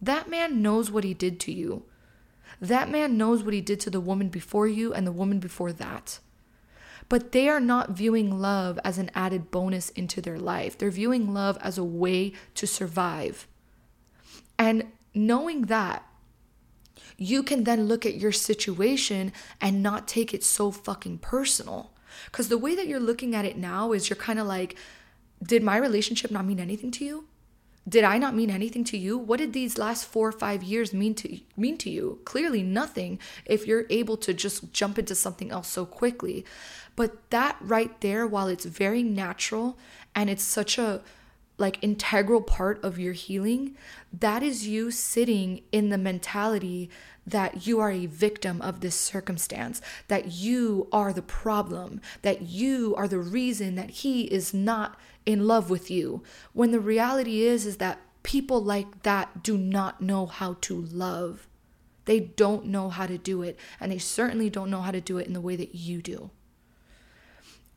That 0.00 0.30
man 0.30 0.62
knows 0.62 0.90
what 0.90 1.04
he 1.04 1.14
did 1.14 1.40
to 1.40 1.52
you. 1.52 1.84
That 2.60 2.90
man 2.90 3.18
knows 3.18 3.42
what 3.42 3.54
he 3.54 3.60
did 3.60 3.80
to 3.80 3.90
the 3.90 4.00
woman 4.00 4.28
before 4.28 4.66
you 4.66 4.94
and 4.94 5.06
the 5.06 5.12
woman 5.12 5.38
before 5.40 5.72
that. 5.72 6.20
But 7.08 7.32
they 7.32 7.48
are 7.48 7.60
not 7.60 7.90
viewing 7.90 8.40
love 8.40 8.78
as 8.84 8.98
an 8.98 9.10
added 9.14 9.50
bonus 9.50 9.90
into 9.90 10.20
their 10.20 10.38
life. 10.38 10.76
They're 10.76 10.90
viewing 10.90 11.32
love 11.32 11.58
as 11.60 11.78
a 11.78 11.84
way 11.84 12.32
to 12.54 12.66
survive. 12.66 13.46
And 14.58 14.84
knowing 15.14 15.62
that, 15.62 16.04
you 17.16 17.42
can 17.42 17.64
then 17.64 17.86
look 17.86 18.06
at 18.06 18.16
your 18.16 18.32
situation 18.32 19.32
and 19.60 19.82
not 19.82 20.08
take 20.08 20.32
it 20.34 20.44
so 20.44 20.70
fucking 20.70 21.18
personal. 21.18 21.92
Because 22.26 22.48
the 22.48 22.58
way 22.58 22.74
that 22.74 22.86
you're 22.86 23.00
looking 23.00 23.34
at 23.34 23.44
it 23.44 23.56
now 23.56 23.92
is 23.92 24.08
you're 24.08 24.16
kind 24.16 24.38
of 24.38 24.46
like, 24.46 24.76
did 25.42 25.62
my 25.62 25.76
relationship 25.76 26.30
not 26.30 26.44
mean 26.44 26.60
anything 26.60 26.90
to 26.92 27.04
you? 27.04 27.24
Did 27.88 28.04
I 28.04 28.18
not 28.18 28.34
mean 28.34 28.50
anything 28.50 28.84
to 28.84 28.98
you? 28.98 29.16
What 29.16 29.38
did 29.38 29.52
these 29.52 29.78
last 29.78 30.04
four 30.04 30.28
or 30.28 30.32
five 30.32 30.62
years 30.62 30.92
mean 30.92 31.14
to 31.14 31.40
mean 31.56 31.78
to 31.78 31.90
you? 31.90 32.20
Clearly 32.24 32.62
nothing 32.62 33.18
if 33.46 33.66
you're 33.66 33.86
able 33.88 34.16
to 34.18 34.34
just 34.34 34.72
jump 34.72 34.98
into 34.98 35.14
something 35.14 35.50
else 35.50 35.68
so 35.68 35.86
quickly. 35.86 36.44
But 36.96 37.30
that 37.30 37.56
right 37.60 37.98
there, 38.00 38.26
while 38.26 38.48
it's 38.48 38.66
very 38.66 39.02
natural 39.02 39.78
and 40.14 40.28
it's 40.28 40.42
such 40.42 40.76
a 40.76 41.00
like 41.58 41.82
integral 41.82 42.40
part 42.40 42.82
of 42.84 42.98
your 42.98 43.12
healing, 43.12 43.76
that 44.12 44.42
is 44.42 44.66
you 44.66 44.90
sitting 44.90 45.62
in 45.72 45.90
the 45.90 45.98
mentality 45.98 46.88
that 47.26 47.66
you 47.66 47.78
are 47.78 47.90
a 47.90 48.06
victim 48.06 48.62
of 48.62 48.80
this 48.80 48.94
circumstance, 48.94 49.82
that 50.06 50.32
you 50.32 50.88
are 50.92 51.12
the 51.12 51.20
problem, 51.20 52.00
that 52.22 52.42
you 52.42 52.94
are 52.96 53.08
the 53.08 53.18
reason 53.18 53.74
that 53.74 53.90
he 53.90 54.22
is 54.22 54.54
not 54.54 54.98
in 55.26 55.46
love 55.46 55.68
with 55.68 55.90
you. 55.90 56.22
When 56.54 56.70
the 56.70 56.80
reality 56.80 57.42
is 57.42 57.66
is 57.66 57.76
that 57.76 58.00
people 58.22 58.62
like 58.62 59.02
that 59.02 59.42
do 59.42 59.58
not 59.58 60.00
know 60.00 60.26
how 60.26 60.56
to 60.62 60.80
love. 60.80 61.46
They 62.04 62.20
don't 62.20 62.66
know 62.66 62.88
how 62.88 63.06
to 63.06 63.18
do 63.18 63.42
it, 63.42 63.58
and 63.78 63.92
they 63.92 63.98
certainly 63.98 64.48
don't 64.48 64.70
know 64.70 64.80
how 64.80 64.90
to 64.90 65.00
do 65.00 65.18
it 65.18 65.26
in 65.26 65.34
the 65.34 65.40
way 65.40 65.56
that 65.56 65.74
you 65.74 66.00
do. 66.00 66.30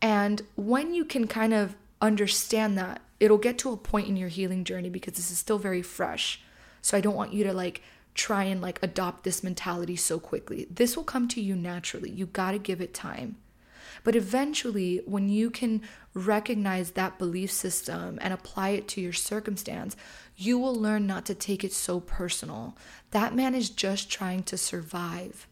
And 0.02 0.42
when 0.56 0.94
you 0.94 1.04
can 1.04 1.28
kind 1.28 1.54
of 1.54 1.76
understand 2.02 2.78
that 2.78 3.02
it'll 3.22 3.38
get 3.38 3.60
to 3.60 3.72
a 3.72 3.78
point 3.78 4.08
in 4.08 4.18
your 4.18 4.30
healing 4.30 4.64
journey 4.64 4.90
because 4.90 5.14
this 5.14 5.30
is 5.30 5.38
still 5.38 5.60
very 5.60 5.84
fresh. 5.84 6.42
So 6.82 6.98
I 6.98 7.02
don't 7.02 7.16
want 7.16 7.34
you 7.34 7.44
to 7.44 7.54
like 7.54 7.84
try 8.16 8.46
and 8.46 8.62
like 8.62 8.80
adopt 8.82 9.24
this 9.24 9.44
mentality 9.44 9.96
so 9.96 10.20
quickly. 10.20 10.68
This 10.72 10.98
will 10.98 11.04
come 11.04 11.28
to 11.30 11.40
you 11.40 11.56
naturally. 11.56 12.10
You 12.10 12.26
got 12.26 12.52
to 12.52 12.58
give 12.58 12.82
it 12.82 12.96
time. 12.96 13.38
But 14.04 14.16
eventually, 14.16 15.04
when 15.06 15.30
you 15.30 15.52
can 15.52 15.84
recognize 16.16 16.92
that 16.92 17.20
belief 17.20 17.52
system 17.52 18.18
and 18.22 18.34
apply 18.34 18.70
it 18.70 18.88
to 18.90 19.02
your 19.02 19.14
circumstance, 19.14 19.96
you 20.36 20.58
will 20.58 20.76
learn 20.76 21.06
not 21.06 21.28
to 21.28 21.36
take 21.36 21.64
it 21.64 21.74
so 21.74 22.00
personal. 22.00 22.76
That 23.12 23.36
man 23.36 23.54
is 23.54 23.70
just 23.70 24.10
trying 24.10 24.42
to 24.44 24.58
survive 24.58 25.48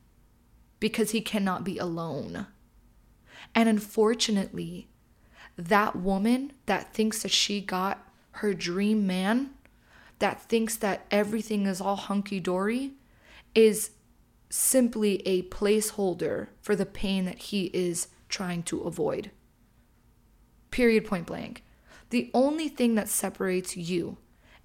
because 0.79 1.11
he 1.11 1.21
cannot 1.21 1.63
be 1.63 1.77
alone. 1.77 2.47
And 3.53 3.69
unfortunately, 3.69 4.87
that 5.59 5.95
woman 5.95 6.53
that 6.67 6.93
thinks 6.93 7.21
that 7.21 7.31
she 7.31 7.59
got 7.59 8.07
her 8.31 8.53
dream 8.53 9.05
man, 9.05 9.49
that 10.19 10.41
thinks 10.41 10.77
that 10.77 11.05
everything 11.11 11.65
is 11.65 11.81
all 11.81 11.97
hunky 11.97 12.39
dory, 12.39 12.93
is 13.53 13.91
simply 14.49 15.21
a 15.27 15.43
placeholder 15.43 16.47
for 16.61 16.75
the 16.75 16.85
pain 16.85 17.25
that 17.25 17.39
he 17.39 17.65
is 17.73 18.07
trying 18.29 18.63
to 18.63 18.81
avoid. 18.81 19.31
Period, 20.71 21.05
point 21.05 21.27
blank. 21.27 21.63
The 22.09 22.31
only 22.33 22.69
thing 22.69 22.95
that 22.95 23.09
separates 23.09 23.75
you 23.75 24.17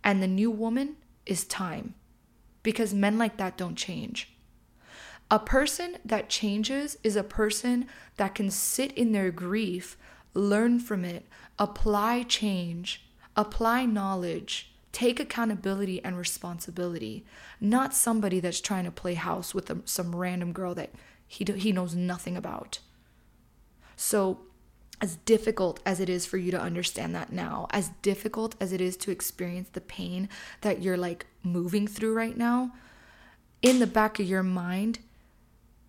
and 0.05 0.23
the 0.23 0.29
new 0.29 0.51
woman 0.51 0.97
is 1.27 1.45
time, 1.45 1.95
because 2.63 2.95
men 2.95 3.19
like 3.19 3.37
that 3.39 3.57
don't 3.57 3.77
change. 3.77 4.37
A 5.31 5.39
person 5.39 5.97
that 6.05 6.29
changes 6.29 6.99
is 7.03 7.17
a 7.17 7.25
person 7.25 7.87
that 8.17 8.35
can 8.35 8.51
sit 8.51 8.93
in 8.93 9.13
their 9.13 9.31
grief 9.31 9.97
learn 10.35 10.79
from 10.81 11.05
it, 11.05 11.27
apply 11.59 12.25
change, 12.25 13.07
apply 13.37 13.87
knowledge, 13.87 14.73
take 14.93 15.19
accountability 15.19 16.03
and 16.05 16.17
responsibility, 16.17 17.25
not 17.61 17.95
somebody 17.95 18.41
that's 18.41 18.61
trying 18.61 18.85
to 18.85 18.91
play 18.91 19.15
house 19.15 19.55
with 19.55 19.71
a, 19.71 19.79
some 19.85 20.15
random 20.15 20.53
girl 20.53 20.75
that 20.75 20.91
he, 21.27 21.45
he 21.57 21.73
knows 21.73 21.95
nothing 21.95 22.37
about. 22.37 22.79
So, 23.97 24.41
as 25.01 25.17
difficult 25.17 25.81
as 25.85 25.99
it 25.99 26.09
is 26.09 26.25
for 26.25 26.39
you 26.39 26.51
to 26.53 26.61
understand 26.61 27.15
that 27.15 27.33
now, 27.33 27.67
as 27.71 27.91
difficult 28.01 28.55
as 28.61 28.73
it 28.73 28.81
is 28.81 28.97
to 28.99 29.11
experience 29.11 29.69
the 29.73 29.81
pain 29.81 30.29
that 30.61 30.81
you're 30.81 30.97
like 30.97 31.27
moving 31.43 31.87
through 31.87 32.15
right 32.15 32.37
now, 32.37 32.73
in 33.61 33.81
the 33.81 33.87
back 33.87 34.21
of 34.21 34.29
your 34.29 34.43
mind, 34.43 35.01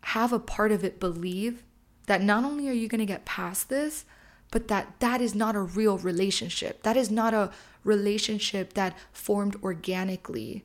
have 0.02 0.34
a 0.34 0.40
part 0.40 0.72
of 0.72 0.84
it 0.84 1.00
believe 1.00 1.64
that 2.08 2.22
not 2.22 2.44
only 2.44 2.68
are 2.68 2.74
you 2.74 2.88
going 2.88 3.00
to 3.00 3.06
get 3.06 3.26
past 3.26 3.70
this, 3.70 4.06
but 4.52 4.68
that 4.68 5.00
that 5.00 5.22
is 5.22 5.36
not 5.36 5.56
a 5.56 5.62
real 5.62 5.98
relationship. 5.98 6.84
That 6.84 6.98
is 6.98 7.12
not 7.12 7.34
a 7.34 7.52
relationship 7.84 8.74
that 8.74 8.98
formed 9.12 9.56
organically, 9.64 10.64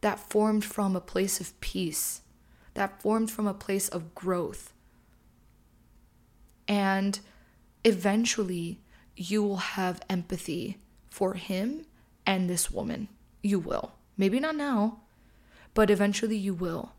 that 0.00 0.18
formed 0.18 0.64
from 0.64 0.96
a 0.96 1.00
place 1.00 1.40
of 1.40 1.58
peace, 1.60 2.22
that 2.74 3.00
formed 3.00 3.30
from 3.30 3.46
a 3.46 3.54
place 3.54 3.88
of 3.88 4.14
growth. 4.14 4.72
And 6.68 7.20
eventually, 7.84 8.80
you 9.16 9.42
will 9.42 9.56
have 9.56 10.02
empathy 10.10 10.78
for 11.08 11.34
him 11.34 11.86
and 12.26 12.50
this 12.50 12.70
woman. 12.70 13.08
You 13.42 13.60
will. 13.60 13.92
Maybe 14.16 14.40
not 14.40 14.56
now, 14.56 15.00
but 15.74 15.90
eventually 15.90 16.36
you 16.36 16.54
will. 16.54 16.92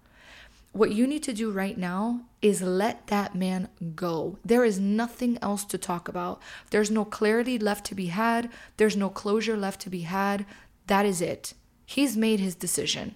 What 0.78 0.92
you 0.92 1.08
need 1.08 1.24
to 1.24 1.34
do 1.34 1.50
right 1.50 1.76
now 1.76 2.22
is 2.40 2.62
let 2.62 3.08
that 3.08 3.34
man 3.34 3.68
go. 3.96 4.38
There 4.46 4.64
is 4.64 4.80
nothing 4.80 5.40
else 5.42 5.66
to 5.66 5.78
talk 5.80 6.08
about. 6.08 6.40
There's 6.70 6.92
no 6.92 7.04
clarity 7.04 7.58
left 7.58 7.84
to 7.88 7.96
be 7.96 8.08
had, 8.08 8.52
there's 8.78 8.96
no 8.96 9.10
closure 9.10 9.58
left 9.58 9.82
to 9.82 9.90
be 9.90 10.02
had. 10.02 10.46
That 10.86 11.04
is 11.04 11.20
it. 11.20 11.56
He's 11.84 12.16
made 12.16 12.40
his 12.40 12.54
decision. 12.54 13.16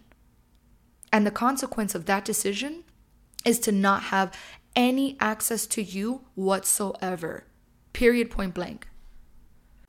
And 1.13 1.23
the 1.23 1.29
consequence 1.29 1.93
of 1.93 2.07
that 2.07 2.25
decision 2.25 2.83
is 3.45 3.59
to 3.59 3.71
not 3.71 4.05
have 4.05 4.35
any 4.75 5.15
access 5.19 5.67
to 5.67 5.83
you 5.83 6.21
whatsoever. 6.33 7.43
Period 7.93 8.31
point 8.31 8.55
blank. 8.55 8.87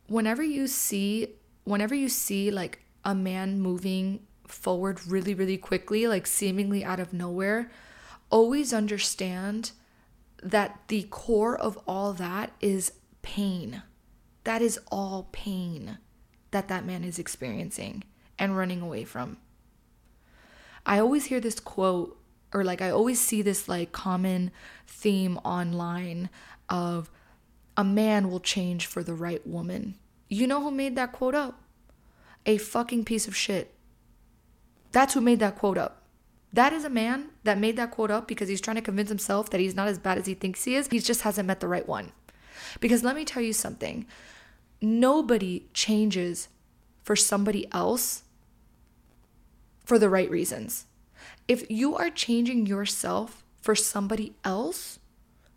Whenever 0.09 0.43
you 0.43 0.67
see 0.67 1.37
whenever 1.65 1.95
you 1.95 2.11
see 2.11 2.51
like 2.51 2.85
a 3.03 3.15
man 3.15 3.61
moving 3.61 4.21
forward 4.53 5.07
really, 5.07 5.35
really 5.35 5.59
quickly, 5.59 6.07
like 6.07 6.27
seemingly 6.27 6.85
out 6.85 7.01
of 7.01 7.13
nowhere, 7.13 7.71
always 8.31 8.73
understand 8.73 9.73
that 10.43 10.81
the 10.89 11.05
core 11.05 11.57
of 11.57 11.79
all 11.87 12.13
that 12.15 12.53
is 12.61 12.93
pain. 13.23 13.83
That 14.45 14.63
is 14.63 14.81
all 14.91 15.29
pain 15.33 15.99
that 16.51 16.69
that 16.69 16.85
man 16.85 17.05
is 17.05 17.19
experiencing 17.19 18.05
and 18.39 18.57
running 18.57 18.81
away 18.81 19.05
from. 19.05 19.39
I 20.85 20.99
always 20.99 21.27
hear 21.27 21.41
this 21.41 21.61
quote, 21.61 22.19
or 22.53 22.65
like 22.65 22.83
I 22.83 22.91
always 22.91 23.21
see 23.21 23.43
this 23.43 23.69
like 23.69 23.93
common 23.93 24.51
theme 24.87 25.39
online 25.39 26.29
of 26.69 27.11
a 27.77 27.85
man 27.85 28.31
will 28.31 28.41
change 28.41 28.87
for 28.87 29.03
the 29.03 29.15
right 29.15 29.47
woman. 29.47 29.95
You 30.29 30.47
know 30.47 30.61
who 30.61 30.71
made 30.71 30.97
that 30.97 31.13
quote 31.13 31.35
up? 31.35 31.61
A 32.45 32.59
fucking 32.59 33.05
piece 33.05 33.29
of 33.29 33.37
shit. 33.37 33.72
That's 34.93 35.15
who 35.15 35.21
made 35.21 35.41
that 35.41 35.59
quote 35.59 35.79
up. 35.79 36.03
That 36.53 36.73
is 36.73 36.85
a 36.85 36.91
man 36.91 37.31
that 37.45 37.59
made 37.59 37.77
that 37.77 37.91
quote 37.91 38.11
up 38.11 38.29
because 38.29 38.49
he's 38.49 38.61
trying 38.61 38.77
to 38.77 38.83
convince 38.83 39.09
himself 39.09 39.49
that 39.51 39.61
he's 39.61 39.75
not 39.75 39.89
as 39.89 39.99
bad 39.99 40.19
as 40.19 40.27
he 40.27 40.35
thinks 40.35 40.65
he 40.65 40.77
is. 40.77 40.89
He 40.89 40.99
just 40.99 41.23
hasn't 41.23 41.47
met 41.47 41.61
the 41.61 41.69
right 41.69 41.89
one. 41.89 42.13
Because 42.81 43.03
let 43.03 43.17
me 43.17 43.25
tell 43.25 43.43
you 43.43 43.53
something 43.53 44.07
nobody 44.81 45.65
changes 45.73 46.49
for 47.03 47.17
somebody 47.17 47.67
else 47.73 48.25
for 49.85 49.99
the 49.99 50.09
right 50.09 50.31
reasons. 50.31 50.87
If 51.49 51.71
you 51.71 51.97
are 51.97 52.11
changing 52.11 52.67
yourself 52.67 53.45
for 53.61 53.75
somebody 53.75 54.35
else, 54.45 54.99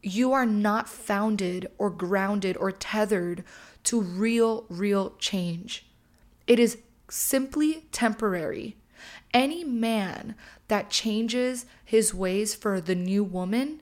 you 0.02 0.32
are 0.34 0.46
not 0.46 0.88
founded 0.88 1.68
or 1.78 1.90
grounded 1.90 2.56
or 2.58 2.72
tethered 2.72 3.44
to 3.86 4.00
real, 4.02 4.66
real 4.70 5.16
change. 5.18 5.88
It 6.48 6.60
is 6.60 6.78
simply 7.10 7.86
temporary. 7.92 8.78
Any 9.36 9.66
man 9.66 10.34
that 10.70 10.90
changes 10.90 11.66
his 11.84 12.14
ways 12.14 12.56
for 12.56 12.80
the 12.80 12.96
new 12.96 13.22
woman 13.22 13.82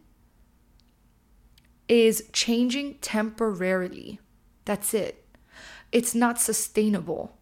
is 1.88 2.28
changing 2.34 2.96
temporarily. 2.96 4.20
That's 4.66 4.96
it. 4.96 5.24
It's 5.92 6.16
not 6.16 6.42
sustainable. 6.42 7.38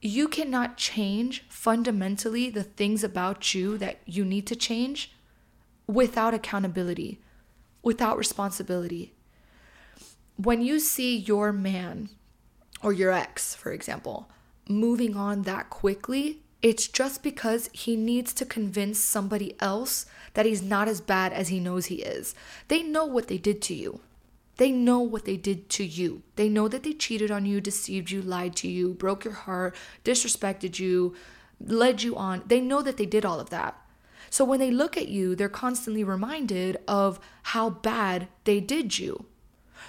You 0.00 0.28
cannot 0.28 0.76
change 0.76 1.44
fundamentally 1.48 2.48
the 2.48 2.62
things 2.62 3.02
about 3.02 3.54
you 3.54 3.76
that 3.76 3.98
you 4.06 4.24
need 4.24 4.46
to 4.46 4.54
change 4.54 5.12
without 5.88 6.34
accountability, 6.34 7.20
without 7.82 8.18
responsibility. 8.18 9.14
When 10.36 10.62
you 10.62 10.78
see 10.78 11.16
your 11.16 11.52
man 11.52 12.10
or 12.84 12.92
your 12.92 13.10
ex, 13.10 13.52
for 13.52 13.72
example, 13.72 14.30
moving 14.68 15.16
on 15.16 15.42
that 15.42 15.70
quickly, 15.70 16.41
it's 16.62 16.86
just 16.86 17.22
because 17.22 17.68
he 17.72 17.96
needs 17.96 18.32
to 18.34 18.46
convince 18.46 18.98
somebody 18.98 19.56
else 19.58 20.06
that 20.34 20.46
he's 20.46 20.62
not 20.62 20.88
as 20.88 21.00
bad 21.00 21.32
as 21.32 21.48
he 21.48 21.58
knows 21.58 21.86
he 21.86 21.96
is. 21.96 22.34
They 22.68 22.82
know 22.82 23.04
what 23.04 23.28
they 23.28 23.38
did 23.38 23.60
to 23.62 23.74
you. 23.74 24.00
They 24.58 24.70
know 24.70 25.00
what 25.00 25.24
they 25.24 25.36
did 25.36 25.68
to 25.70 25.84
you. 25.84 26.22
They 26.36 26.48
know 26.48 26.68
that 26.68 26.84
they 26.84 26.92
cheated 26.92 27.30
on 27.30 27.46
you, 27.46 27.60
deceived 27.60 28.10
you, 28.10 28.22
lied 28.22 28.54
to 28.56 28.68
you, 28.68 28.94
broke 28.94 29.24
your 29.24 29.34
heart, 29.34 29.74
disrespected 30.04 30.78
you, 30.78 31.14
led 31.60 32.02
you 32.02 32.16
on. 32.16 32.42
They 32.46 32.60
know 32.60 32.80
that 32.82 32.96
they 32.96 33.06
did 33.06 33.24
all 33.24 33.40
of 33.40 33.50
that. 33.50 33.76
So 34.30 34.44
when 34.44 34.60
they 34.60 34.70
look 34.70 34.96
at 34.96 35.08
you, 35.08 35.34
they're 35.34 35.48
constantly 35.48 36.04
reminded 36.04 36.78
of 36.86 37.18
how 37.42 37.70
bad 37.70 38.28
they 38.44 38.60
did 38.60 38.98
you. 38.98 39.26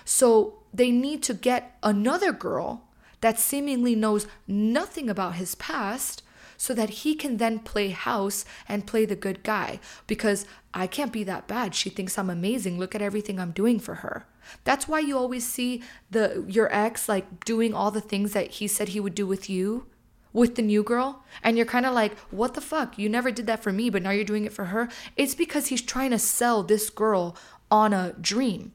So 0.05 0.59
they 0.73 0.91
need 0.91 1.21
to 1.23 1.33
get 1.33 1.77
another 1.83 2.33
girl 2.33 2.87
that 3.21 3.39
seemingly 3.39 3.95
knows 3.95 4.27
nothing 4.47 5.09
about 5.09 5.35
his 5.35 5.55
past 5.55 6.23
so 6.63 6.73
that 6.73 7.01
he 7.01 7.13
can 7.13 7.35
then 7.35 7.59
play 7.59 7.89
house 7.89 8.45
and 8.69 8.87
play 8.87 9.03
the 9.03 9.17
good 9.17 9.43
guy 9.43 9.81
because 10.07 10.45
I 10.73 10.87
can't 10.87 11.11
be 11.11 11.25
that 11.25 11.45
bad. 11.45 11.75
She 11.75 11.89
thinks 11.89 12.17
I'm 12.17 12.29
amazing. 12.29 12.79
Look 12.79 12.95
at 12.95 13.01
everything 13.01 13.37
I'm 13.37 13.51
doing 13.51 13.81
for 13.81 13.95
her. 13.95 14.25
That's 14.63 14.87
why 14.87 15.01
you 15.01 15.17
always 15.17 15.45
see 15.45 15.83
the 16.09 16.45
your 16.47 16.73
ex 16.73 17.09
like 17.09 17.43
doing 17.43 17.73
all 17.73 17.91
the 17.91 17.99
things 17.99 18.31
that 18.31 18.51
he 18.51 18.69
said 18.69 18.89
he 18.89 19.01
would 19.01 19.13
do 19.13 19.27
with 19.27 19.49
you 19.49 19.87
with 20.31 20.55
the 20.55 20.61
new 20.61 20.83
girl 20.83 21.25
and 21.43 21.57
you're 21.57 21.65
kind 21.65 21.85
of 21.85 21.93
like 21.93 22.17
what 22.31 22.53
the 22.53 22.61
fuck 22.61 22.97
you 22.97 23.09
never 23.09 23.29
did 23.29 23.45
that 23.45 23.61
for 23.61 23.73
me 23.73 23.89
but 23.89 24.01
now 24.01 24.09
you're 24.09 24.23
doing 24.23 24.45
it 24.45 24.53
for 24.53 24.65
her 24.65 24.89
it's 25.15 25.35
because 25.35 25.67
he's 25.67 25.81
trying 25.81 26.09
to 26.09 26.17
sell 26.17 26.63
this 26.63 26.89
girl 26.89 27.37
on 27.69 27.93
a 27.93 28.13
dream 28.19 28.73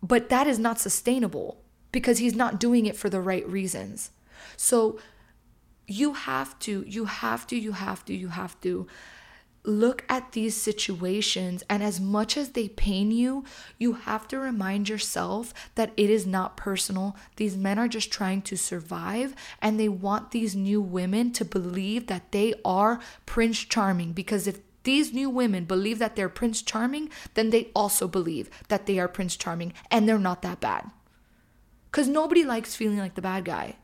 but 0.00 0.28
that 0.28 0.46
is 0.46 0.60
not 0.60 0.78
sustainable 0.78 1.60
because 1.90 2.18
he's 2.18 2.36
not 2.36 2.60
doing 2.60 2.86
it 2.86 2.96
for 2.96 3.10
the 3.10 3.20
right 3.20 3.46
reasons 3.48 4.12
so 4.56 4.96
you 5.88 6.12
have 6.12 6.56
to, 6.60 6.84
you 6.86 7.06
have 7.06 7.46
to, 7.48 7.56
you 7.56 7.72
have 7.72 8.04
to, 8.04 8.14
you 8.14 8.28
have 8.28 8.60
to 8.60 8.86
look 9.64 10.04
at 10.08 10.32
these 10.32 10.56
situations 10.56 11.62
and 11.68 11.82
as 11.82 12.00
much 12.00 12.36
as 12.36 12.50
they 12.50 12.68
pain 12.68 13.10
you, 13.10 13.44
you 13.78 13.94
have 13.94 14.28
to 14.28 14.38
remind 14.38 14.88
yourself 14.88 15.52
that 15.74 15.92
it 15.96 16.08
is 16.08 16.26
not 16.26 16.56
personal. 16.56 17.16
These 17.36 17.56
men 17.56 17.78
are 17.78 17.88
just 17.88 18.10
trying 18.10 18.42
to 18.42 18.56
survive 18.56 19.34
and 19.60 19.78
they 19.78 19.88
want 19.88 20.30
these 20.30 20.54
new 20.54 20.80
women 20.80 21.32
to 21.32 21.44
believe 21.44 22.06
that 22.06 22.32
they 22.32 22.54
are 22.64 23.00
Prince 23.26 23.64
Charming 23.64 24.12
because 24.12 24.46
if 24.46 24.60
these 24.84 25.12
new 25.12 25.28
women 25.28 25.64
believe 25.64 25.98
that 25.98 26.16
they're 26.16 26.30
Prince 26.30 26.62
Charming, 26.62 27.10
then 27.34 27.50
they 27.50 27.70
also 27.74 28.08
believe 28.08 28.48
that 28.68 28.86
they 28.86 28.98
are 28.98 29.08
Prince 29.08 29.36
Charming 29.36 29.72
and 29.90 30.08
they're 30.08 30.18
not 30.18 30.42
that 30.42 30.60
bad. 30.60 30.90
Because 31.90 32.08
nobody 32.08 32.44
likes 32.44 32.76
feeling 32.76 32.98
like 32.98 33.14
the 33.14 33.22
bad 33.22 33.44
guy. 33.44 33.76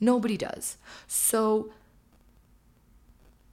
Nobody 0.00 0.36
does. 0.36 0.76
So, 1.06 1.72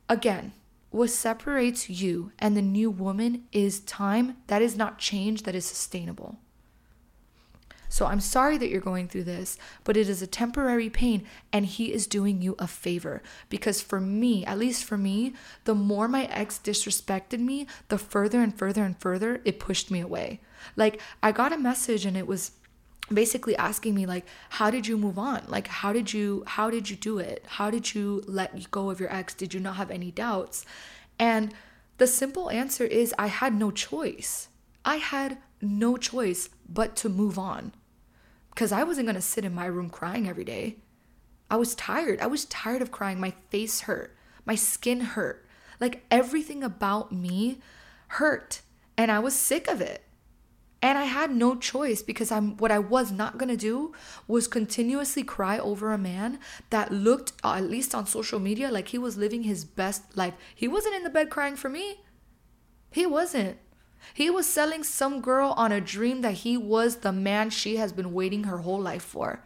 again, 0.10 0.53
what 0.91 1.10
separates 1.10 1.89
you 1.89 2.31
and 2.39 2.55
the 2.55 2.62
new 2.62 2.89
woman 2.89 3.43
is 3.51 3.81
time. 3.81 4.38
That 4.47 4.62
is 4.62 4.77
not 4.77 4.97
change, 4.97 5.43
that 5.43 5.55
is 5.55 5.65
sustainable. 5.65 6.39
So 7.89 8.05
I'm 8.08 8.19
sorry 8.19 8.58
that 8.58 8.69
you're 8.69 8.81
going 8.81 9.08
through 9.08 9.25
this, 9.25 9.58
but 9.84 9.95
it 9.95 10.10
is 10.10 10.21
a 10.21 10.27
temporary 10.27 10.89
pain, 10.89 11.25
and 11.53 11.65
he 11.65 11.93
is 11.93 12.08
doing 12.08 12.41
you 12.41 12.55
a 12.60 12.67
favor. 12.67 13.21
Because 13.49 13.81
for 13.81 14.01
me, 14.01 14.45
at 14.45 14.58
least 14.58 14.84
for 14.84 14.97
me, 14.97 15.34
the 15.65 15.75
more 15.75 16.08
my 16.08 16.25
ex 16.25 16.60
disrespected 16.62 17.39
me, 17.39 17.67
the 17.89 17.97
further 17.97 18.41
and 18.41 18.58
further 18.58 18.84
and 18.84 18.99
further 18.99 19.41
it 19.45 19.60
pushed 19.60 19.91
me 19.91 20.01
away. 20.01 20.41
Like, 20.75 20.99
I 21.21 21.31
got 21.31 21.53
a 21.53 21.58
message, 21.58 22.05
and 22.05 22.17
it 22.17 22.27
was 22.27 22.51
basically 23.13 23.56
asking 23.56 23.94
me 23.94 24.06
like 24.06 24.26
how 24.50 24.72
did 24.72 24.88
you 24.88 24.98
move 24.98 25.20
on 25.20 25.44
like 25.48 25.68
how 25.68 25.94
did 25.94 26.12
you 26.12 26.44
how 26.48 26.70
did 26.72 26.89
you 26.89 26.96
do 26.96 27.20
it 27.20 27.46
how 27.48 27.70
did 27.70 27.94
you 27.94 28.24
let 28.26 28.72
go 28.72 28.89
of 28.89 29.00
your 29.00 29.13
ex 29.13 29.34
did 29.34 29.54
you 29.54 29.60
not 29.60 29.76
have 29.76 29.91
any 29.91 30.10
doubts 30.10 30.65
and 31.20 31.54
the 32.00 32.08
simple 32.08 32.50
answer 32.50 32.84
is 32.84 33.13
i 33.20 33.28
had 33.28 33.54
no 33.54 33.70
choice 33.70 34.48
i 34.84 34.96
had 34.96 35.38
no 35.62 35.98
choice 35.98 36.50
but 36.68 36.96
to 36.96 37.08
move 37.08 37.38
on 37.38 37.72
because 38.56 38.72
I 38.72 38.84
wasn't 38.84 39.08
going 39.08 39.15
to 39.15 39.22
sit 39.22 39.44
in 39.44 39.54
my 39.54 39.65
room 39.65 39.89
crying 39.89 40.30
every 40.30 40.46
day. 40.46 40.78
I 41.52 41.58
was 41.58 41.76
tired. 41.76 42.22
I 42.22 42.28
was 42.28 42.46
tired 42.46 42.82
of 42.82 42.89
crying. 42.89 43.20
My 43.20 43.34
face 43.50 43.82
hurt. 43.82 44.15
My 44.46 44.56
skin 44.56 45.02
hurt. 45.02 45.46
Like 45.80 46.06
everything 46.10 46.63
about 46.63 47.12
me 47.12 47.60
hurt. 48.08 48.62
And 48.98 49.12
I 49.12 49.20
was 49.20 49.36
sick 49.36 49.68
of 49.68 49.82
it. 49.82 50.04
And 50.86 51.00
I 51.00 51.06
had 51.06 51.32
no 51.32 51.56
choice 51.56 52.04
because 52.04 52.32
I'm 52.32 52.58
what 52.58 52.69
I 52.69 52.78
was 52.78 53.12
not 53.12 53.39
going 53.39 53.50
to 53.50 53.58
do 53.58 53.91
was 54.28 54.48
continuously 54.48 55.24
cry 55.24 55.58
over 55.58 55.91
a 55.91 55.98
man 55.98 56.38
that 56.69 56.91
looked 56.91 57.34
uh, 57.43 57.54
at 57.54 57.67
least 57.67 57.95
on 57.95 58.06
social 58.06 58.39
media 58.39 58.69
like 58.69 58.89
he 58.89 59.00
was 59.00 59.17
living 59.17 59.41
his 59.41 59.65
best 59.65 60.15
life. 60.15 60.36
He 60.54 60.67
wasn't 60.67 60.93
in 60.93 61.04
the 61.04 61.10
bed 61.10 61.32
crying 61.32 61.56
for 61.56 61.69
me. 61.69 62.02
He 62.91 63.08
wasn't. 63.08 63.58
He 64.13 64.30
was 64.30 64.45
selling 64.45 64.84
some 64.84 65.21
girl 65.21 65.56
on 65.58 65.71
a 65.71 65.82
dream 65.82 66.21
that 66.21 66.45
he 66.45 66.56
was 66.56 66.98
the 66.98 67.12
man 67.12 67.50
she 67.50 67.78
has 67.78 67.91
been 67.91 68.13
waiting 68.13 68.43
her 68.43 68.60
whole 68.60 68.80
life 68.80 69.02
for. 69.02 69.43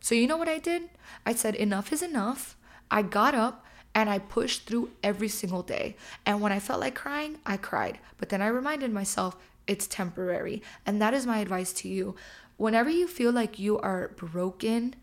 So, 0.00 0.14
you 0.14 0.26
know 0.26 0.36
what 0.36 0.50
I 0.50 0.58
did? 0.58 0.90
I 1.24 1.32
said, 1.32 1.54
enough 1.54 1.94
is 1.94 2.02
enough. 2.02 2.58
I 2.90 3.00
got 3.00 3.34
up 3.34 3.64
and 3.94 4.10
I 4.10 4.18
pushed 4.18 4.66
through 4.66 4.90
every 5.02 5.28
single 5.28 5.62
day. 5.62 5.96
And 6.26 6.42
when 6.42 6.52
I 6.52 6.60
felt 6.60 6.80
like 6.80 6.94
crying, 6.94 7.38
I 7.46 7.56
cried. 7.56 7.98
But 8.18 8.28
then 8.28 8.42
I 8.42 8.48
reminded 8.48 8.92
myself, 8.92 9.34
it's 9.68 9.86
temporary. 9.86 10.62
And 10.84 11.00
that 11.00 11.14
is 11.14 11.26
my 11.26 11.38
advice 11.38 11.72
to 11.74 11.88
you. 11.88 12.16
Whenever 12.56 12.90
you 12.90 13.06
feel 13.06 13.30
like 13.30 13.58
you 13.58 13.78
are 13.78 14.08
broken, 14.16 14.96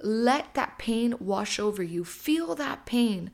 let 0.00 0.54
that 0.54 0.78
pain 0.78 1.14
wash 1.18 1.58
over 1.58 1.82
you. 1.82 2.04
Feel 2.04 2.54
that 2.54 2.86
pain. 2.86 3.30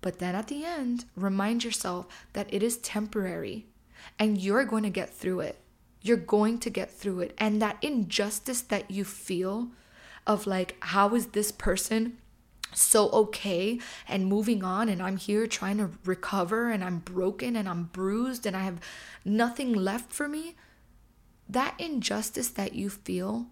But 0.00 0.18
then 0.18 0.34
at 0.34 0.46
the 0.46 0.64
end, 0.64 1.06
remind 1.16 1.64
yourself 1.64 2.06
that 2.32 2.52
it 2.52 2.62
is 2.62 2.78
temporary 2.78 3.66
and 4.18 4.40
you're 4.40 4.64
going 4.64 4.84
to 4.84 4.90
get 4.90 5.10
through 5.10 5.40
it. 5.40 5.58
You're 6.02 6.16
going 6.16 6.58
to 6.60 6.70
get 6.70 6.90
through 6.90 7.20
it. 7.20 7.34
And 7.36 7.60
that 7.60 7.76
injustice 7.82 8.62
that 8.62 8.90
you 8.90 9.04
feel 9.04 9.70
of 10.26 10.46
like, 10.46 10.76
how 10.80 11.14
is 11.14 11.28
this 11.28 11.52
person 11.52 12.18
so 12.74 13.10
okay 13.10 13.78
and 14.08 14.26
moving 14.26 14.62
on 14.64 14.88
and 14.88 15.02
I'm 15.02 15.16
here 15.16 15.46
trying 15.46 15.78
to 15.78 15.90
recover 16.04 16.70
and 16.70 16.84
I'm 16.84 16.98
broken 16.98 17.56
and 17.56 17.68
I'm 17.68 17.84
bruised 17.84 18.46
and 18.46 18.56
I 18.56 18.60
have 18.60 18.80
nothing 19.24 19.72
left 19.72 20.12
for 20.12 20.28
me. 20.28 20.56
That 21.48 21.74
injustice 21.78 22.48
that 22.50 22.74
you 22.74 22.90
feel 22.90 23.46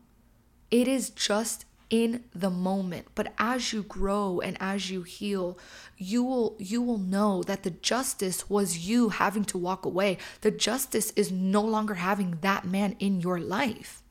it 0.71 0.87
is 0.87 1.11
just 1.11 1.65
in 1.91 2.25
the 2.35 2.51
moment. 2.51 3.07
But 3.15 3.33
as 3.39 3.73
you 3.73 3.83
grow 3.83 4.41
and 4.41 4.57
as 4.61 4.91
you 4.91 5.03
heal 5.03 5.59
you 5.97 6.23
will 6.23 6.57
you 6.59 6.83
will 6.83 6.99
know 6.99 7.43
that 7.43 7.63
the 7.63 7.71
justice 7.71 8.49
was 8.49 8.89
you 8.89 9.09
having 9.09 9.45
to 9.47 9.59
walk 9.59 9.85
away. 9.85 10.19
The 10.43 10.51
justice 10.51 11.13
is 11.17 11.33
no 11.33 11.63
longer 11.63 11.95
having 11.95 12.39
that 12.43 12.65
man 12.65 12.95
in 12.99 13.21
your 13.21 13.41
life. 13.41 14.03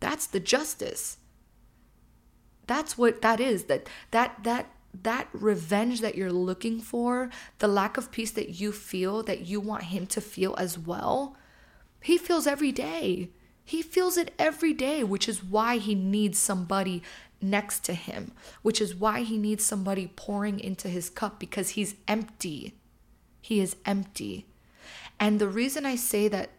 That's 0.00 0.26
the 0.26 0.40
justice 0.40 1.18
that's 2.66 2.96
what 2.96 3.22
that 3.22 3.40
is 3.40 3.64
that 3.64 3.88
that 4.10 4.38
that 4.44 4.70
that 5.02 5.26
revenge 5.32 6.00
that 6.02 6.16
you're 6.16 6.32
looking 6.32 6.78
for 6.78 7.30
the 7.58 7.68
lack 7.68 7.96
of 7.96 8.10
peace 8.10 8.30
that 8.32 8.60
you 8.60 8.72
feel 8.72 9.22
that 9.22 9.46
you 9.46 9.58
want 9.58 9.84
him 9.84 10.06
to 10.06 10.20
feel 10.20 10.54
as 10.58 10.78
well 10.78 11.36
he 12.02 12.18
feels 12.18 12.46
every 12.46 12.72
day 12.72 13.30
he 13.64 13.82
feels 13.82 14.16
it 14.16 14.32
every 14.38 14.72
day, 14.72 15.04
which 15.04 15.28
is 15.28 15.42
why 15.42 15.78
he 15.78 15.94
needs 15.94 16.38
somebody 16.38 17.02
next 17.40 17.84
to 17.84 17.94
him, 17.94 18.32
which 18.62 18.80
is 18.80 18.94
why 18.94 19.22
he 19.22 19.38
needs 19.38 19.64
somebody 19.64 20.10
pouring 20.14 20.60
into 20.60 20.88
his 20.88 21.08
cup 21.08 21.38
because 21.38 21.70
he's 21.70 21.94
empty. 22.08 22.74
He 23.40 23.60
is 23.60 23.76
empty. 23.84 24.46
And 25.18 25.38
the 25.38 25.48
reason 25.48 25.86
I 25.86 25.96
say 25.96 26.28
that 26.28 26.50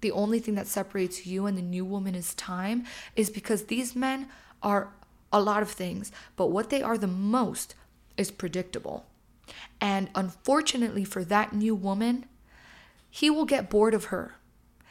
the 0.00 0.12
only 0.12 0.38
thing 0.38 0.54
that 0.54 0.66
separates 0.66 1.26
you 1.26 1.46
and 1.46 1.58
the 1.58 1.62
new 1.62 1.84
woman 1.84 2.14
is 2.14 2.34
time 2.34 2.84
is 3.16 3.30
because 3.30 3.64
these 3.64 3.96
men 3.96 4.28
are 4.62 4.92
a 5.32 5.40
lot 5.40 5.62
of 5.62 5.70
things, 5.70 6.10
but 6.36 6.48
what 6.48 6.70
they 6.70 6.82
are 6.82 6.98
the 6.98 7.06
most 7.06 7.74
is 8.16 8.30
predictable. 8.30 9.06
And 9.80 10.10
unfortunately 10.14 11.04
for 11.04 11.24
that 11.24 11.52
new 11.52 11.74
woman, 11.74 12.26
he 13.10 13.30
will 13.30 13.44
get 13.44 13.70
bored 13.70 13.94
of 13.94 14.06
her. 14.06 14.34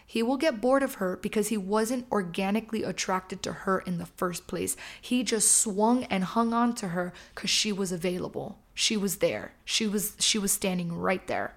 He 0.09 0.23
will 0.23 0.37
get 0.37 0.61
bored 0.61 0.83
of 0.83 0.95
her 0.95 1.17
because 1.17 1.49
he 1.49 1.57
wasn't 1.57 2.09
organically 2.11 2.83
attracted 2.83 3.43
to 3.43 3.51
her 3.51 3.79
in 3.79 3.97
the 3.97 4.05
first 4.05 4.47
place. 4.47 4.77
He 5.01 5.21
just 5.21 5.51
swung 5.51 6.05
and 6.05 6.23
hung 6.23 6.53
on 6.53 6.75
to 6.75 6.89
her 6.89 7.11
cuz 7.35 7.49
she 7.49 7.73
was 7.73 7.91
available. 7.91 8.57
She 8.73 8.95
was 8.95 9.17
there. 9.17 9.53
She 9.65 9.85
was 9.85 10.15
she 10.19 10.39
was 10.39 10.53
standing 10.53 10.93
right 10.93 11.27
there. 11.27 11.55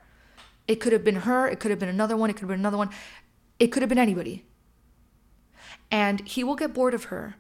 It 0.67 0.81
could 0.81 0.93
have 0.93 1.05
been 1.05 1.17
her, 1.17 1.49
it 1.49 1.61
could 1.61 1.71
have 1.71 1.79
been 1.79 1.89
another 1.89 2.17
one, 2.17 2.29
it 2.29 2.35
could 2.35 2.43
have 2.43 2.49
been 2.49 2.61
another 2.61 2.77
one. 2.77 2.91
It 3.61 3.69
could 3.69 3.83
have 3.83 3.89
been 3.89 3.99
anybody. 3.99 4.45
And 5.91 6.27
he 6.27 6.43
will 6.43 6.57
get 6.57 6.75
bored 6.75 6.95
of 6.95 7.05
her. 7.05 7.37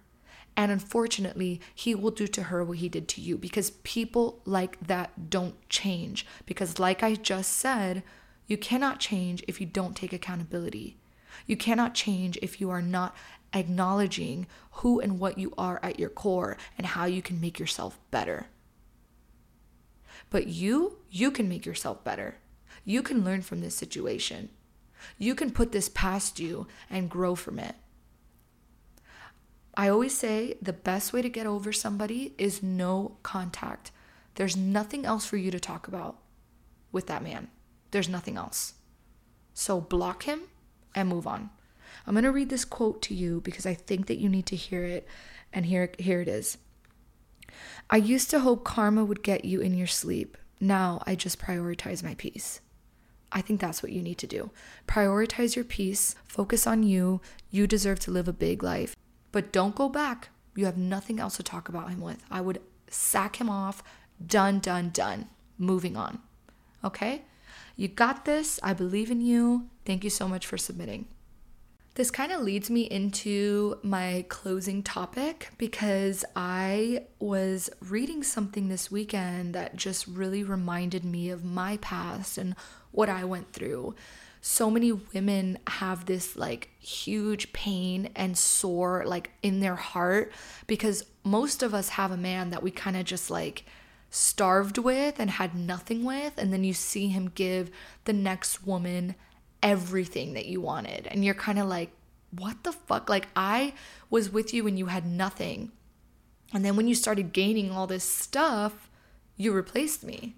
And 0.56 0.70
unfortunately, 0.70 1.60
he 1.74 1.94
will 1.94 2.10
do 2.10 2.26
to 2.28 2.44
her 2.44 2.62
what 2.64 2.78
he 2.78 2.88
did 2.88 3.08
to 3.08 3.20
you 3.20 3.38
because 3.38 3.70
people 3.82 4.40
like 4.44 4.78
that 4.86 5.30
don't 5.30 5.56
change. 5.68 6.26
Because, 6.44 6.78
like 6.78 7.02
I 7.02 7.14
just 7.14 7.52
said, 7.52 8.02
you 8.46 8.58
cannot 8.58 9.00
change 9.00 9.44
if 9.46 9.60
you 9.60 9.66
don't 9.66 9.96
take 9.96 10.12
accountability. 10.12 10.96
You 11.46 11.56
cannot 11.56 11.94
change 11.94 12.38
if 12.42 12.60
you 12.60 12.68
are 12.70 12.82
not 12.82 13.16
acknowledging 13.52 14.46
who 14.72 15.00
and 15.00 15.18
what 15.18 15.38
you 15.38 15.52
are 15.56 15.80
at 15.82 15.98
your 15.98 16.08
core 16.08 16.56
and 16.76 16.86
how 16.86 17.04
you 17.06 17.22
can 17.22 17.40
make 17.40 17.58
yourself 17.58 17.98
better. 18.10 18.46
But 20.30 20.46
you, 20.46 20.98
you 21.10 21.30
can 21.30 21.48
make 21.48 21.66
yourself 21.66 22.04
better. 22.04 22.36
You 22.84 23.02
can 23.02 23.24
learn 23.24 23.42
from 23.42 23.60
this 23.60 23.74
situation. 23.74 24.50
You 25.18 25.34
can 25.34 25.50
put 25.50 25.72
this 25.72 25.88
past 25.88 26.38
you 26.38 26.66
and 26.88 27.10
grow 27.10 27.34
from 27.34 27.58
it. 27.58 27.74
I 29.80 29.88
always 29.88 30.14
say 30.14 30.56
the 30.60 30.74
best 30.74 31.14
way 31.14 31.22
to 31.22 31.30
get 31.30 31.46
over 31.46 31.72
somebody 31.72 32.34
is 32.36 32.62
no 32.62 33.16
contact. 33.22 33.92
There's 34.34 34.54
nothing 34.54 35.06
else 35.06 35.24
for 35.24 35.38
you 35.38 35.50
to 35.50 35.58
talk 35.58 35.88
about 35.88 36.18
with 36.92 37.06
that 37.06 37.22
man. 37.22 37.48
There's 37.90 38.06
nothing 38.06 38.36
else. 38.36 38.74
So 39.54 39.80
block 39.80 40.24
him 40.24 40.42
and 40.94 41.08
move 41.08 41.26
on. 41.26 41.48
I'm 42.06 42.12
going 42.12 42.24
to 42.24 42.30
read 42.30 42.50
this 42.50 42.66
quote 42.66 43.00
to 43.04 43.14
you 43.14 43.40
because 43.40 43.64
I 43.64 43.72
think 43.72 44.06
that 44.08 44.18
you 44.18 44.28
need 44.28 44.44
to 44.48 44.54
hear 44.54 44.84
it. 44.84 45.08
And 45.50 45.64
here, 45.64 45.90
here 45.98 46.20
it 46.20 46.28
is. 46.28 46.58
I 47.88 47.96
used 47.96 48.28
to 48.32 48.40
hope 48.40 48.64
karma 48.64 49.02
would 49.02 49.22
get 49.22 49.46
you 49.46 49.62
in 49.62 49.72
your 49.72 49.86
sleep. 49.86 50.36
Now 50.60 51.02
I 51.06 51.14
just 51.14 51.40
prioritize 51.40 52.04
my 52.04 52.16
peace. 52.16 52.60
I 53.32 53.40
think 53.40 53.62
that's 53.62 53.82
what 53.82 53.92
you 53.92 54.02
need 54.02 54.18
to 54.18 54.26
do. 54.26 54.50
Prioritize 54.86 55.56
your 55.56 55.64
peace, 55.64 56.16
focus 56.26 56.66
on 56.66 56.82
you. 56.82 57.22
You 57.50 57.66
deserve 57.66 57.98
to 58.00 58.10
live 58.10 58.28
a 58.28 58.34
big 58.34 58.62
life. 58.62 58.94
But 59.32 59.52
don't 59.52 59.74
go 59.74 59.88
back. 59.88 60.30
You 60.56 60.66
have 60.66 60.76
nothing 60.76 61.20
else 61.20 61.36
to 61.36 61.42
talk 61.42 61.68
about 61.68 61.90
him 61.90 62.00
with. 62.00 62.22
I 62.30 62.40
would 62.40 62.60
sack 62.88 63.36
him 63.36 63.48
off. 63.48 63.82
Done, 64.24 64.58
done, 64.58 64.90
done. 64.90 65.28
Moving 65.58 65.96
on. 65.96 66.20
Okay? 66.84 67.22
You 67.76 67.88
got 67.88 68.24
this. 68.24 68.58
I 68.62 68.74
believe 68.74 69.10
in 69.10 69.20
you. 69.20 69.68
Thank 69.84 70.04
you 70.04 70.10
so 70.10 70.28
much 70.28 70.46
for 70.46 70.58
submitting. 70.58 71.06
This 71.94 72.10
kind 72.10 72.30
of 72.30 72.40
leads 72.42 72.70
me 72.70 72.82
into 72.82 73.78
my 73.82 74.24
closing 74.28 74.82
topic 74.82 75.50
because 75.58 76.24
I 76.36 77.04
was 77.18 77.68
reading 77.80 78.22
something 78.22 78.68
this 78.68 78.90
weekend 78.90 79.54
that 79.54 79.76
just 79.76 80.06
really 80.06 80.44
reminded 80.44 81.04
me 81.04 81.30
of 81.30 81.44
my 81.44 81.78
past 81.78 82.38
and 82.38 82.54
what 82.92 83.08
I 83.08 83.24
went 83.24 83.52
through. 83.52 83.94
So 84.40 84.70
many 84.70 84.92
women 84.92 85.58
have 85.66 86.06
this 86.06 86.36
like 86.36 86.70
huge 86.78 87.52
pain 87.52 88.10
and 88.16 88.38
sore 88.38 89.04
like 89.06 89.30
in 89.42 89.60
their 89.60 89.76
heart 89.76 90.32
because 90.66 91.04
most 91.24 91.62
of 91.62 91.74
us 91.74 91.90
have 91.90 92.10
a 92.10 92.16
man 92.16 92.50
that 92.50 92.62
we 92.62 92.70
kind 92.70 92.96
of 92.96 93.04
just 93.04 93.30
like 93.30 93.64
starved 94.10 94.76
with 94.76 95.20
and 95.20 95.30
had 95.30 95.54
nothing 95.54 96.04
with, 96.04 96.36
and 96.36 96.52
then 96.52 96.64
you 96.64 96.74
see 96.74 97.08
him 97.08 97.30
give 97.34 97.70
the 98.04 98.12
next 98.12 98.66
woman 98.66 99.14
everything 99.62 100.34
that 100.34 100.46
you 100.46 100.60
wanted. 100.60 101.06
And 101.06 101.24
you're 101.24 101.34
kind 101.34 101.58
of 101.58 101.68
like, 101.68 101.92
what 102.32 102.62
the 102.64 102.72
fuck? 102.72 103.08
Like, 103.08 103.28
I 103.34 103.74
was 104.08 104.30
with 104.30 104.52
you 104.52 104.64
when 104.64 104.76
you 104.76 104.86
had 104.86 105.06
nothing. 105.06 105.72
And 106.52 106.64
then 106.64 106.76
when 106.76 106.88
you 106.88 106.94
started 106.94 107.32
gaining 107.32 107.70
all 107.70 107.86
this 107.86 108.04
stuff, 108.04 108.90
you 109.36 109.52
replaced 109.52 110.04
me. 110.04 110.36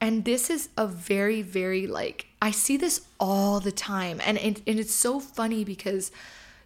And 0.00 0.24
this 0.24 0.48
is 0.48 0.70
a 0.76 0.86
very, 0.86 1.42
very 1.42 1.86
like, 1.86 2.26
I 2.40 2.50
see 2.50 2.76
this 2.76 3.06
all 3.18 3.60
the 3.60 3.72
time. 3.72 4.20
And, 4.24 4.38
and, 4.38 4.62
and 4.66 4.80
it's 4.80 4.94
so 4.94 5.20
funny 5.20 5.62
because 5.64 6.10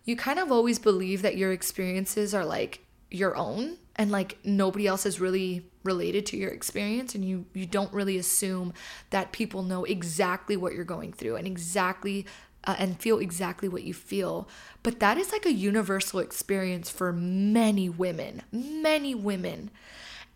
you 0.04 0.16
kind 0.16 0.38
of 0.38 0.52
always 0.52 0.78
believe 0.78 1.22
that 1.22 1.36
your 1.36 1.52
experiences 1.52 2.34
are 2.34 2.44
like 2.44 2.84
your 3.10 3.36
own 3.36 3.78
and 3.96 4.10
like 4.10 4.38
nobody 4.44 4.86
else 4.86 5.06
is 5.06 5.20
really 5.20 5.64
related 5.82 6.26
to 6.26 6.36
your 6.36 6.50
experience 6.50 7.14
and 7.14 7.24
you 7.24 7.44
you 7.52 7.66
don't 7.66 7.92
really 7.92 8.18
assume 8.18 8.72
that 9.10 9.32
people 9.32 9.62
know 9.62 9.84
exactly 9.84 10.56
what 10.56 10.72
you're 10.72 10.84
going 10.84 11.12
through 11.12 11.36
and 11.36 11.46
exactly 11.46 12.26
uh, 12.64 12.74
and 12.78 12.98
feel 13.00 13.18
exactly 13.18 13.68
what 13.68 13.84
you 13.84 13.94
feel 13.94 14.48
but 14.82 14.98
that 14.98 15.18
is 15.18 15.30
like 15.30 15.46
a 15.46 15.52
universal 15.52 16.18
experience 16.18 16.90
for 16.90 17.12
many 17.12 17.88
women 17.88 18.42
many 18.50 19.14
women 19.14 19.70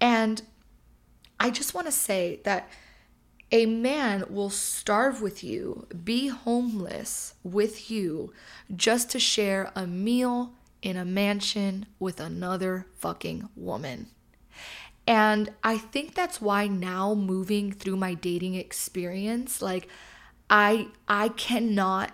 and 0.01 0.43
i 1.41 1.51
just 1.51 1.75
want 1.75 1.87
to 1.87 1.93
say 1.93 2.41
that 2.45 2.69
A 3.51 3.65
man 3.65 4.25
will 4.29 4.51
starve 4.51 5.23
with 5.23 5.43
you, 5.43 5.87
be 6.05 6.29
homeless 6.29 7.35
with 7.43 7.91
you, 7.91 8.33
just 8.75 9.11
to 9.11 9.19
share 9.19 9.73
a 9.75 9.87
meal 9.87 10.53
in 10.83 10.97
a 10.97 11.05
mansion 11.05 11.87
with 11.99 12.21
another 12.21 12.87
fucking 12.99 13.49
woman. 13.57 14.09
And 15.07 15.51
I 15.65 15.79
think 15.79 16.15
that's 16.15 16.43
why 16.43 16.67
now 16.67 17.15
moving 17.15 17.73
through 17.73 17.97
my 17.97 18.13
dating 18.13 18.55
experience, 18.55 19.63
like 19.63 19.89
I 20.51 20.89
I 21.09 21.31
cannot 21.31 22.13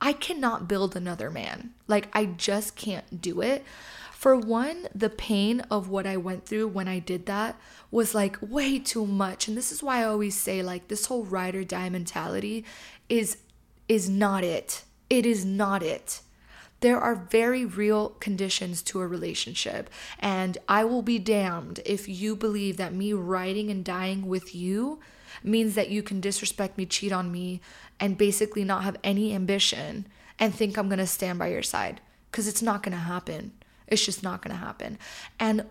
I 0.00 0.14
cannot 0.14 0.66
build 0.66 0.96
another 0.96 1.30
man. 1.30 1.74
Like 1.86 2.08
I 2.14 2.24
just 2.24 2.74
can't 2.74 3.20
do 3.20 3.42
it. 3.42 3.64
For 4.22 4.36
one, 4.36 4.86
the 4.94 5.10
pain 5.10 5.62
of 5.68 5.88
what 5.88 6.06
I 6.06 6.16
went 6.16 6.46
through 6.46 6.68
when 6.68 6.86
I 6.86 7.00
did 7.00 7.26
that 7.26 7.58
was 7.90 8.14
like 8.14 8.38
way 8.40 8.78
too 8.78 9.04
much. 9.04 9.48
And 9.48 9.56
this 9.56 9.72
is 9.72 9.82
why 9.82 9.98
I 9.98 10.04
always 10.04 10.36
say 10.36 10.62
like 10.62 10.86
this 10.86 11.06
whole 11.06 11.24
ride 11.24 11.56
or 11.56 11.64
die 11.64 11.88
mentality 11.88 12.64
is 13.08 13.38
is 13.88 14.08
not 14.08 14.44
it. 14.44 14.84
It 15.10 15.26
is 15.26 15.44
not 15.44 15.82
it 15.82 16.20
there 16.82 17.00
are 17.00 17.14
very 17.14 17.64
real 17.64 18.10
conditions 18.20 18.82
to 18.82 19.00
a 19.00 19.06
relationship. 19.06 19.88
And 20.18 20.58
I 20.68 20.84
will 20.84 21.02
be 21.02 21.18
damned 21.18 21.80
if 21.86 22.08
you 22.08 22.34
believe 22.36 22.76
that 22.76 22.92
me 22.92 23.12
riding 23.12 23.70
and 23.70 23.84
dying 23.84 24.26
with 24.26 24.52
you 24.54 24.98
means 25.44 25.76
that 25.76 25.90
you 25.90 26.02
can 26.02 26.20
disrespect 26.20 26.76
me, 26.76 26.84
cheat 26.84 27.12
on 27.12 27.30
me, 27.30 27.60
and 28.00 28.18
basically 28.18 28.64
not 28.64 28.82
have 28.82 28.96
any 29.04 29.32
ambition 29.32 30.06
and 30.40 30.52
think 30.52 30.76
I'm 30.76 30.88
gonna 30.88 31.06
stand 31.06 31.38
by 31.38 31.48
your 31.48 31.62
side. 31.62 32.00
Because 32.30 32.48
it's 32.48 32.62
not 32.62 32.82
gonna 32.82 32.96
happen. 32.96 33.52
It's 33.92 34.04
just 34.04 34.22
not 34.22 34.42
gonna 34.42 34.56
happen. 34.56 34.98
And 35.38 35.66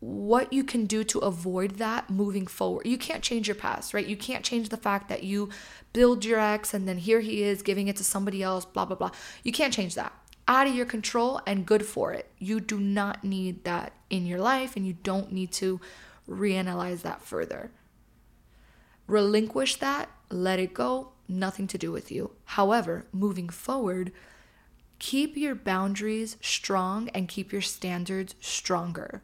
what 0.00 0.52
you 0.52 0.64
can 0.64 0.86
do 0.86 1.04
to 1.04 1.18
avoid 1.18 1.72
that 1.72 2.08
moving 2.08 2.46
forward. 2.46 2.86
You 2.86 2.96
can't 2.96 3.22
change 3.22 3.46
your 3.46 3.54
past, 3.54 3.92
right? 3.92 4.06
You 4.06 4.16
can't 4.16 4.44
change 4.44 4.70
the 4.70 4.78
fact 4.78 5.08
that 5.10 5.22
you 5.22 5.50
build 5.92 6.24
your 6.24 6.40
ex 6.40 6.72
and 6.72 6.88
then 6.88 6.96
here 6.96 7.20
he 7.20 7.42
is 7.42 7.62
giving 7.62 7.86
it 7.88 7.96
to 7.96 8.04
somebody 8.04 8.42
else, 8.42 8.64
blah, 8.64 8.86
blah, 8.86 8.96
blah. 8.96 9.10
You 9.42 9.52
can't 9.52 9.74
change 9.74 9.94
that 9.96 10.12
out 10.48 10.66
of 10.66 10.74
your 10.74 10.86
control 10.86 11.40
and 11.46 11.66
good 11.66 11.84
for 11.84 12.12
it. 12.12 12.30
You 12.38 12.60
do 12.60 12.80
not 12.80 13.22
need 13.22 13.64
that 13.64 13.92
in 14.08 14.26
your 14.26 14.40
life 14.40 14.74
and 14.74 14.86
you 14.86 14.94
don't 14.94 15.32
need 15.32 15.52
to 15.52 15.80
reanalyze 16.28 17.02
that 17.02 17.22
further. 17.22 17.70
Relinquish 19.06 19.76
that, 19.76 20.08
let 20.30 20.58
it 20.58 20.72
go, 20.72 21.12
nothing 21.28 21.66
to 21.68 21.78
do 21.78 21.92
with 21.92 22.10
you. 22.10 22.30
However, 22.44 23.06
moving 23.12 23.48
forward, 23.48 24.12
keep 25.00 25.36
your 25.36 25.56
boundaries 25.56 26.36
strong 26.40 27.08
and 27.08 27.26
keep 27.26 27.50
your 27.50 27.62
standards 27.62 28.36
stronger 28.40 29.22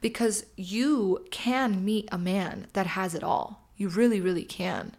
because 0.00 0.46
you 0.56 1.24
can 1.30 1.84
meet 1.84 2.08
a 2.10 2.18
man 2.18 2.66
that 2.72 2.88
has 2.88 3.14
it 3.14 3.22
all. 3.22 3.68
You 3.76 3.88
really, 3.88 4.20
really 4.20 4.44
can. 4.44 4.96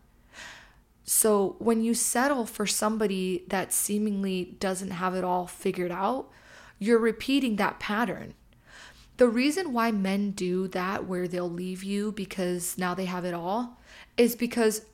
So 1.04 1.58
when 1.60 1.84
you 1.84 1.94
settle 1.94 2.46
for 2.46 2.66
somebody 2.66 3.44
that 3.50 3.74
seemingly 3.74 4.56
doesn't 4.60 4.92
have 4.92 5.16
it 5.16 5.26
all 5.26 5.48
figured 5.48 5.92
out, 5.92 6.30
you're 6.80 7.00
repeating 7.00 7.58
that 7.58 7.80
pattern. 7.80 8.36
The 9.18 9.28
reason 9.28 9.74
why 9.74 9.92
men 9.92 10.32
do 10.32 10.68
that, 10.70 11.06
where 11.06 11.28
they'll 11.28 11.50
leave 11.50 11.84
you 11.84 12.12
because 12.12 12.78
now 12.78 12.94
they 12.94 13.06
have 13.06 13.26
it 13.26 13.34
all, 13.34 13.80
is 14.18 14.36
because 14.36 14.86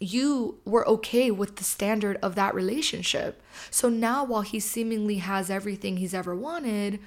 you 0.00 0.60
were 0.64 0.86
okay 0.88 1.30
with 1.30 1.56
the 1.56 1.64
standard 1.64 2.18
of 2.22 2.34
that 2.36 2.54
relationship. 2.54 3.42
So 3.70 3.88
now, 3.88 4.24
while 4.24 4.42
he 4.42 4.60
seemingly 4.60 5.16
has 5.16 5.50
everything 5.50 5.96
he's 5.96 6.14
ever 6.14 6.34
wanted, 6.34 7.00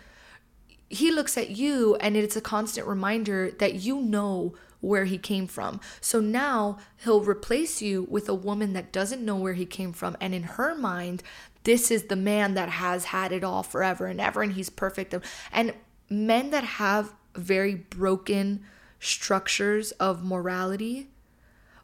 he 0.90 1.10
looks 1.10 1.38
at 1.38 1.52
you 1.52 1.96
and 1.96 2.18
it's 2.18 2.36
a 2.36 2.42
constant 2.42 2.86
reminder 2.86 3.52
that 3.60 3.76
you 3.76 4.02
know 4.02 4.54
where 4.82 5.06
he 5.06 5.18
came 5.18 5.48
from. 5.48 5.80
So 6.02 6.20
now 6.20 6.80
he'll 7.04 7.22
replace 7.22 7.82
you 7.82 8.08
with 8.10 8.28
a 8.28 8.34
woman 8.34 8.74
that 8.74 8.92
doesn't 8.92 9.24
know 9.24 9.38
where 9.38 9.54
he 9.54 9.66
came 9.66 9.94
from. 9.94 10.18
And 10.20 10.34
in 10.34 10.44
her 10.44 10.76
mind, 10.76 11.24
this 11.64 11.92
is 11.92 12.04
the 12.04 12.16
man 12.16 12.56
that 12.56 12.70
has 12.70 13.06
had 13.06 13.32
it 13.32 13.44
all 13.44 13.64
forever 13.64 14.08
and 14.08 14.20
ever, 14.20 14.42
and 14.42 14.54
he's 14.54 14.70
perfect. 14.70 15.16
And 15.52 15.74
men 16.10 16.50
that 16.50 16.64
have 16.64 17.14
very 17.36 17.76
broken 17.76 18.64
structures 19.00 19.92
of 19.94 20.26
morality 20.26 21.11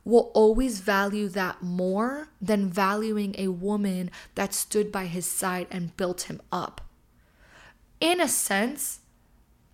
will 0.08 0.32
always 0.34 0.80
value 0.80 1.28
that 1.28 1.62
more 1.62 2.30
than 2.42 2.70
valuing 2.70 3.36
a 3.38 3.48
woman 3.50 4.10
that 4.36 4.54
stood 4.54 4.92
by 4.92 5.06
his 5.06 5.26
side 5.26 5.68
and 5.70 5.96
built 5.98 6.24
him 6.24 6.42
up. 6.52 6.82
In 8.00 8.22
a 8.22 8.28
sense, 8.28 9.00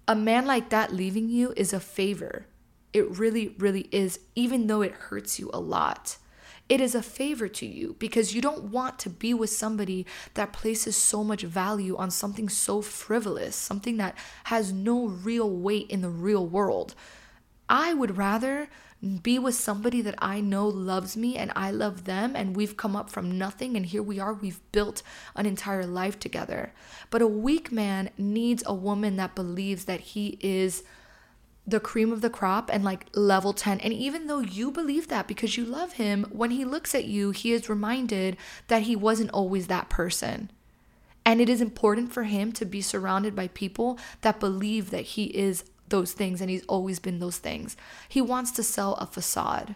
a 0.07 0.15
man 0.15 0.45
like 0.45 0.69
that 0.69 0.93
leaving 0.93 1.29
you 1.29 1.53
is 1.55 1.71
a 1.71 1.79
favor 1.79 2.45
it 2.93 3.17
really, 3.17 3.55
really 3.57 3.89
is, 3.91 4.19
even 4.35 4.67
though 4.67 4.81
it 4.81 4.93
hurts 4.93 5.39
you 5.39 5.49
a 5.51 5.59
lot. 5.59 6.17
It 6.69 6.79
is 6.79 6.95
a 6.95 7.01
favor 7.01 7.47
to 7.49 7.65
you 7.65 7.95
because 7.99 8.33
you 8.33 8.41
don't 8.41 8.65
want 8.65 8.97
to 8.99 9.09
be 9.09 9.33
with 9.33 9.49
somebody 9.49 10.05
that 10.35 10.53
places 10.53 10.95
so 10.95 11.23
much 11.23 11.41
value 11.41 11.97
on 11.97 12.09
something 12.09 12.47
so 12.47 12.81
frivolous, 12.81 13.55
something 13.55 13.97
that 13.97 14.15
has 14.45 14.71
no 14.71 15.07
real 15.07 15.49
weight 15.49 15.89
in 15.89 16.01
the 16.01 16.09
real 16.09 16.45
world. 16.45 16.95
I 17.67 17.93
would 17.93 18.17
rather 18.17 18.69
be 19.21 19.37
with 19.37 19.55
somebody 19.55 20.01
that 20.01 20.15
I 20.19 20.39
know 20.39 20.67
loves 20.67 21.17
me 21.17 21.35
and 21.35 21.51
I 21.55 21.71
love 21.71 22.05
them, 22.05 22.35
and 22.35 22.55
we've 22.55 22.77
come 22.77 22.95
up 22.95 23.09
from 23.09 23.37
nothing, 23.37 23.75
and 23.75 23.85
here 23.85 24.03
we 24.03 24.19
are, 24.19 24.33
we've 24.33 24.61
built 24.71 25.03
an 25.35 25.45
entire 25.45 25.85
life 25.85 26.17
together. 26.19 26.73
But 27.09 27.21
a 27.21 27.27
weak 27.27 27.71
man 27.71 28.11
needs 28.17 28.63
a 28.65 28.73
woman 28.73 29.17
that 29.17 29.35
believes 29.35 29.85
that 29.85 29.99
he 29.99 30.37
is 30.41 30.83
the 31.65 31.79
cream 31.79 32.11
of 32.11 32.21
the 32.21 32.29
crop 32.29 32.69
and 32.71 32.83
like 32.83 33.07
level 33.13 33.53
10. 33.53 33.79
And 33.79 33.93
even 33.93 34.27
though 34.27 34.39
you 34.39 34.71
believe 34.71 35.07
that 35.07 35.27
because 35.27 35.57
you 35.57 35.65
love 35.65 35.93
him, 35.93 36.25
when 36.31 36.51
he 36.51 36.65
looks 36.65 36.93
at 36.93 37.05
you, 37.05 37.31
he 37.31 37.53
is 37.53 37.69
reminded 37.69 38.37
that 38.67 38.83
he 38.83 38.95
wasn't 38.95 39.31
always 39.31 39.67
that 39.67 39.89
person. 39.89 40.51
And 41.25 41.39
it 41.39 41.47
is 41.47 41.61
important 41.61 42.11
for 42.11 42.23
him 42.23 42.51
to 42.53 42.65
be 42.65 42.81
surrounded 42.81 43.33
by 43.33 43.47
people 43.47 43.97
that 44.21 44.41
believe 44.41 44.89
that 44.91 45.05
he 45.05 45.25
is 45.25 45.63
those 45.93 46.11
things 46.11 46.41
and 46.41 46.49
he's 46.49 46.65
always 46.65 46.97
been 46.97 47.19
those 47.19 47.37
things. 47.37 47.77
He 48.09 48.19
wants 48.19 48.49
to 48.53 48.63
sell 48.63 48.95
a 48.95 49.05
facade. 49.05 49.75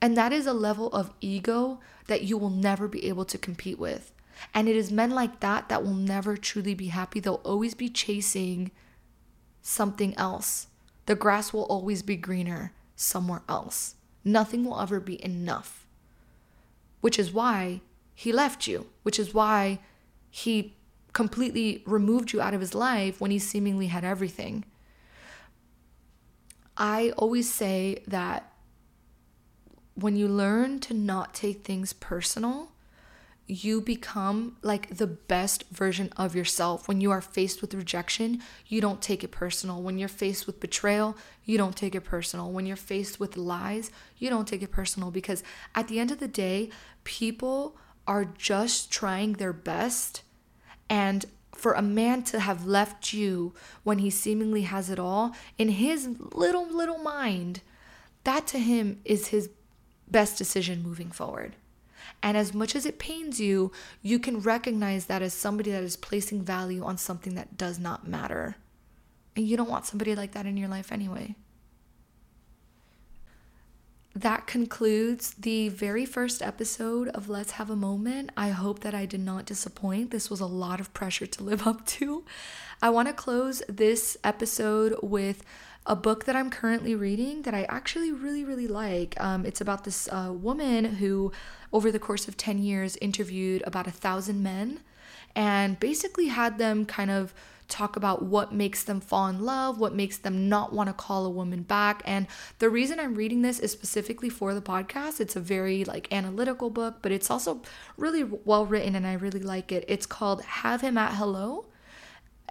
And 0.00 0.16
that 0.16 0.32
is 0.32 0.46
a 0.46 0.52
level 0.52 0.88
of 0.90 1.12
ego 1.20 1.80
that 2.06 2.22
you 2.22 2.38
will 2.38 2.48
never 2.48 2.86
be 2.86 3.08
able 3.08 3.24
to 3.24 3.36
compete 3.36 3.76
with. 3.76 4.12
And 4.54 4.68
it 4.68 4.76
is 4.76 4.92
men 4.92 5.10
like 5.10 5.40
that 5.40 5.68
that 5.68 5.82
will 5.82 5.94
never 5.94 6.36
truly 6.36 6.74
be 6.74 6.86
happy. 6.86 7.18
They'll 7.18 7.42
always 7.42 7.74
be 7.74 7.88
chasing 7.88 8.70
something 9.62 10.16
else. 10.16 10.68
The 11.06 11.16
grass 11.16 11.52
will 11.52 11.64
always 11.64 12.02
be 12.02 12.14
greener 12.14 12.72
somewhere 12.94 13.42
else. 13.48 13.96
Nothing 14.24 14.64
will 14.64 14.80
ever 14.80 15.00
be 15.00 15.22
enough. 15.24 15.88
Which 17.00 17.18
is 17.18 17.32
why 17.32 17.80
he 18.14 18.30
left 18.30 18.68
you, 18.68 18.86
which 19.02 19.18
is 19.18 19.34
why 19.34 19.80
he 20.30 20.76
completely 21.18 21.82
removed 21.84 22.32
you 22.32 22.40
out 22.40 22.54
of 22.54 22.60
his 22.60 22.76
life 22.76 23.20
when 23.20 23.32
he 23.32 23.40
seemingly 23.40 23.88
had 23.88 24.04
everything. 24.04 24.64
I 26.76 27.10
always 27.16 27.52
say 27.52 28.04
that 28.06 28.52
when 29.96 30.14
you 30.14 30.28
learn 30.28 30.78
to 30.78 30.94
not 30.94 31.34
take 31.34 31.64
things 31.64 31.92
personal, 31.92 32.70
you 33.48 33.80
become 33.80 34.58
like 34.62 34.96
the 34.96 35.08
best 35.08 35.64
version 35.72 36.12
of 36.16 36.36
yourself. 36.36 36.86
When 36.86 37.00
you 37.00 37.10
are 37.10 37.20
faced 37.20 37.62
with 37.62 37.74
rejection, 37.74 38.40
you 38.68 38.80
don't 38.80 39.02
take 39.02 39.24
it 39.24 39.32
personal. 39.32 39.82
When 39.82 39.98
you're 39.98 40.06
faced 40.06 40.46
with 40.46 40.60
betrayal, 40.60 41.16
you 41.44 41.58
don't 41.58 41.74
take 41.74 41.96
it 41.96 42.04
personal. 42.04 42.52
When 42.52 42.64
you're 42.64 42.76
faced 42.76 43.18
with 43.18 43.36
lies, 43.36 43.90
you 44.18 44.30
don't 44.30 44.46
take 44.46 44.62
it 44.62 44.70
personal 44.70 45.10
because 45.10 45.42
at 45.74 45.88
the 45.88 45.98
end 45.98 46.12
of 46.12 46.20
the 46.20 46.28
day, 46.28 46.70
people 47.02 47.76
are 48.06 48.24
just 48.24 48.92
trying 48.92 49.32
their 49.32 49.52
best. 49.52 50.22
And 50.88 51.26
for 51.54 51.72
a 51.72 51.82
man 51.82 52.22
to 52.22 52.40
have 52.40 52.66
left 52.66 53.12
you 53.12 53.52
when 53.82 53.98
he 53.98 54.10
seemingly 54.10 54.62
has 54.62 54.90
it 54.90 54.98
all, 54.98 55.34
in 55.58 55.70
his 55.70 56.08
little, 56.32 56.66
little 56.66 56.98
mind, 56.98 57.60
that 58.24 58.46
to 58.48 58.58
him 58.58 59.00
is 59.04 59.28
his 59.28 59.50
best 60.10 60.38
decision 60.38 60.82
moving 60.82 61.10
forward. 61.10 61.56
And 62.22 62.36
as 62.36 62.54
much 62.54 62.74
as 62.74 62.86
it 62.86 62.98
pains 62.98 63.40
you, 63.40 63.72
you 64.02 64.18
can 64.18 64.40
recognize 64.40 65.06
that 65.06 65.22
as 65.22 65.34
somebody 65.34 65.70
that 65.70 65.82
is 65.82 65.96
placing 65.96 66.42
value 66.42 66.84
on 66.84 66.96
something 66.96 67.34
that 67.34 67.56
does 67.56 67.78
not 67.78 68.08
matter. 68.08 68.56
And 69.36 69.46
you 69.46 69.56
don't 69.56 69.70
want 69.70 69.86
somebody 69.86 70.14
like 70.14 70.32
that 70.32 70.46
in 70.46 70.56
your 70.56 70.68
life 70.68 70.90
anyway. 70.90 71.34
That 74.18 74.48
concludes 74.48 75.34
the 75.34 75.68
very 75.68 76.04
first 76.04 76.42
episode 76.42 77.06
of 77.10 77.28
Let's 77.28 77.52
Have 77.52 77.70
a 77.70 77.76
Moment. 77.76 78.30
I 78.36 78.48
hope 78.48 78.80
that 78.80 78.92
I 78.92 79.06
did 79.06 79.20
not 79.20 79.46
disappoint. 79.46 80.10
This 80.10 80.28
was 80.28 80.40
a 80.40 80.46
lot 80.46 80.80
of 80.80 80.92
pressure 80.92 81.26
to 81.26 81.44
live 81.44 81.68
up 81.68 81.86
to. 81.86 82.24
I 82.82 82.90
want 82.90 83.06
to 83.06 83.14
close 83.14 83.62
this 83.68 84.16
episode 84.24 84.98
with 85.04 85.44
a 85.86 85.94
book 85.94 86.24
that 86.24 86.34
I'm 86.34 86.50
currently 86.50 86.96
reading 86.96 87.42
that 87.42 87.54
I 87.54 87.62
actually 87.68 88.10
really, 88.10 88.42
really 88.42 88.66
like. 88.66 89.14
Um, 89.20 89.46
it's 89.46 89.60
about 89.60 89.84
this 89.84 90.08
uh, 90.08 90.32
woman 90.32 90.96
who, 90.96 91.30
over 91.72 91.92
the 91.92 92.00
course 92.00 92.26
of 92.26 92.36
10 92.36 92.58
years, 92.58 92.96
interviewed 92.96 93.62
about 93.64 93.86
a 93.86 93.92
thousand 93.92 94.42
men 94.42 94.80
and 95.36 95.78
basically 95.78 96.26
had 96.26 96.58
them 96.58 96.86
kind 96.86 97.12
of 97.12 97.32
talk 97.68 97.96
about 97.96 98.22
what 98.22 98.52
makes 98.52 98.82
them 98.82 99.00
fall 99.00 99.28
in 99.28 99.44
love, 99.44 99.78
what 99.78 99.94
makes 99.94 100.16
them 100.18 100.48
not 100.48 100.72
want 100.72 100.88
to 100.88 100.92
call 100.92 101.26
a 101.26 101.30
woman 101.30 101.62
back. 101.62 102.02
And 102.04 102.26
the 102.58 102.70
reason 102.70 102.98
I'm 102.98 103.14
reading 103.14 103.42
this 103.42 103.58
is 103.58 103.70
specifically 103.70 104.30
for 104.30 104.54
the 104.54 104.62
podcast. 104.62 105.20
It's 105.20 105.36
a 105.36 105.40
very 105.40 105.84
like 105.84 106.12
analytical 106.12 106.70
book, 106.70 106.96
but 107.02 107.12
it's 107.12 107.30
also 107.30 107.62
really 107.96 108.24
well 108.24 108.66
written 108.66 108.94
and 108.94 109.06
I 109.06 109.14
really 109.14 109.40
like 109.40 109.70
it. 109.70 109.84
It's 109.86 110.06
called 110.06 110.42
Have 110.42 110.80
Him 110.80 110.96
at 110.96 111.14
Hello. 111.14 111.66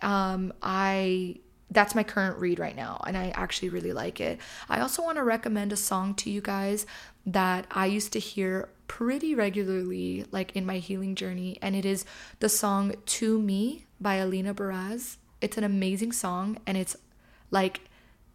Um, 0.01 0.53
I 0.61 1.38
that's 1.70 1.95
my 1.95 2.03
current 2.03 2.39
read 2.39 2.59
right 2.59 2.76
now 2.76 3.01
and 3.05 3.18
I 3.18 3.30
actually 3.36 3.70
really 3.70 3.93
like 3.93 4.22
it. 4.22 4.39
I 4.70 4.80
also 4.80 5.03
want 5.03 5.18
to 5.18 5.24
recommend 5.24 5.74
a 5.74 5.78
song 5.78 6.13
to 6.15 6.30
you 6.30 6.41
guys 6.41 6.86
that 7.26 7.68
I 7.72 7.88
used 7.88 8.13
to 8.13 8.20
hear 8.20 8.70
pretty 8.88 9.36
regularly 9.36 10.26
like 10.32 10.55
in 10.55 10.65
my 10.65 10.78
healing 10.78 11.15
journey 11.15 11.57
and 11.61 11.76
it 11.76 11.86
is 11.86 12.05
the 12.39 12.49
song 12.49 12.93
To 13.05 13.41
Me 13.41 13.86
by 13.99 14.15
Alina 14.15 14.53
Baraz. 14.53 15.18
It's 15.41 15.57
an 15.57 15.63
amazing 15.63 16.13
song 16.13 16.57
and 16.65 16.78
it's 16.78 16.95
like 17.51 17.82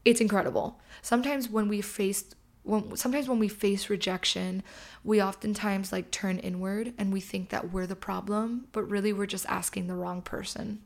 it's 0.05 0.20
incredible. 0.20 0.80
Sometimes 1.01 1.49
when 1.49 1.68
we 1.68 1.80
face 1.80 2.24
when 2.64 2.97
sometimes 2.97 3.28
when 3.28 3.39
we 3.39 3.49
face 3.49 3.91
rejection, 3.91 4.62
we 5.03 5.22
oftentimes 5.22 5.91
like 5.91 6.11
turn 6.11 6.39
inward 6.39 6.93
and 6.97 7.12
we 7.12 7.20
think 7.20 7.49
that 7.49 7.72
we're 7.72 7.87
the 7.87 7.97
problem, 7.97 8.68
but 8.72 8.89
really 8.89 9.12
we're 9.12 9.26
just 9.26 9.47
asking 9.47 9.87
the 9.87 9.95
wrong 9.95 10.22
person. 10.22 10.80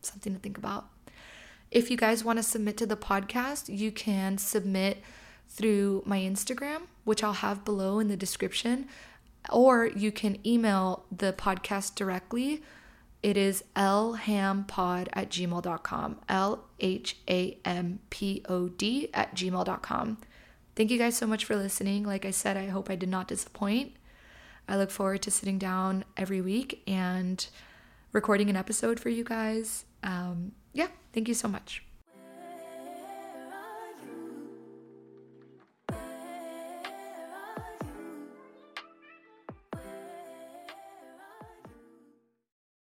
Something 0.00 0.34
to 0.34 0.38
think 0.38 0.56
about. 0.56 0.88
If 1.70 1.90
you 1.90 1.96
guys 1.96 2.24
want 2.24 2.38
to 2.38 2.42
submit 2.42 2.76
to 2.78 2.86
the 2.86 2.96
podcast, 2.96 3.74
you 3.74 3.92
can 3.92 4.38
submit 4.38 4.98
through 5.48 6.02
my 6.04 6.18
Instagram, 6.18 6.82
which 7.04 7.22
I'll 7.22 7.32
have 7.34 7.64
below 7.64 7.98
in 7.98 8.08
the 8.08 8.16
description, 8.16 8.88
or 9.50 9.86
you 9.86 10.12
can 10.12 10.44
email 10.46 11.04
the 11.10 11.32
podcast 11.32 11.94
directly 11.94 12.62
it 13.22 13.36
is 13.36 13.64
lhampod 13.76 15.08
at 15.12 15.30
gmail.com. 15.30 16.20
L 16.28 16.64
H 16.78 17.16
A 17.28 17.58
M 17.64 18.00
P 18.08 18.42
O 18.48 18.68
D 18.68 19.10
at 19.12 19.34
gmail.com. 19.34 20.18
Thank 20.74 20.90
you 20.90 20.98
guys 20.98 21.16
so 21.16 21.26
much 21.26 21.44
for 21.44 21.56
listening. 21.56 22.04
Like 22.04 22.24
I 22.24 22.30
said, 22.30 22.56
I 22.56 22.68
hope 22.68 22.88
I 22.88 22.96
did 22.96 23.08
not 23.08 23.28
disappoint. 23.28 23.92
I 24.66 24.76
look 24.76 24.90
forward 24.90 25.22
to 25.22 25.30
sitting 25.30 25.58
down 25.58 26.04
every 26.16 26.40
week 26.40 26.82
and 26.86 27.46
recording 28.12 28.48
an 28.48 28.56
episode 28.56 28.98
for 28.98 29.10
you 29.10 29.24
guys. 29.24 29.84
Um, 30.02 30.52
yeah, 30.72 30.88
thank 31.12 31.28
you 31.28 31.34
so 31.34 31.48
much. 31.48 31.89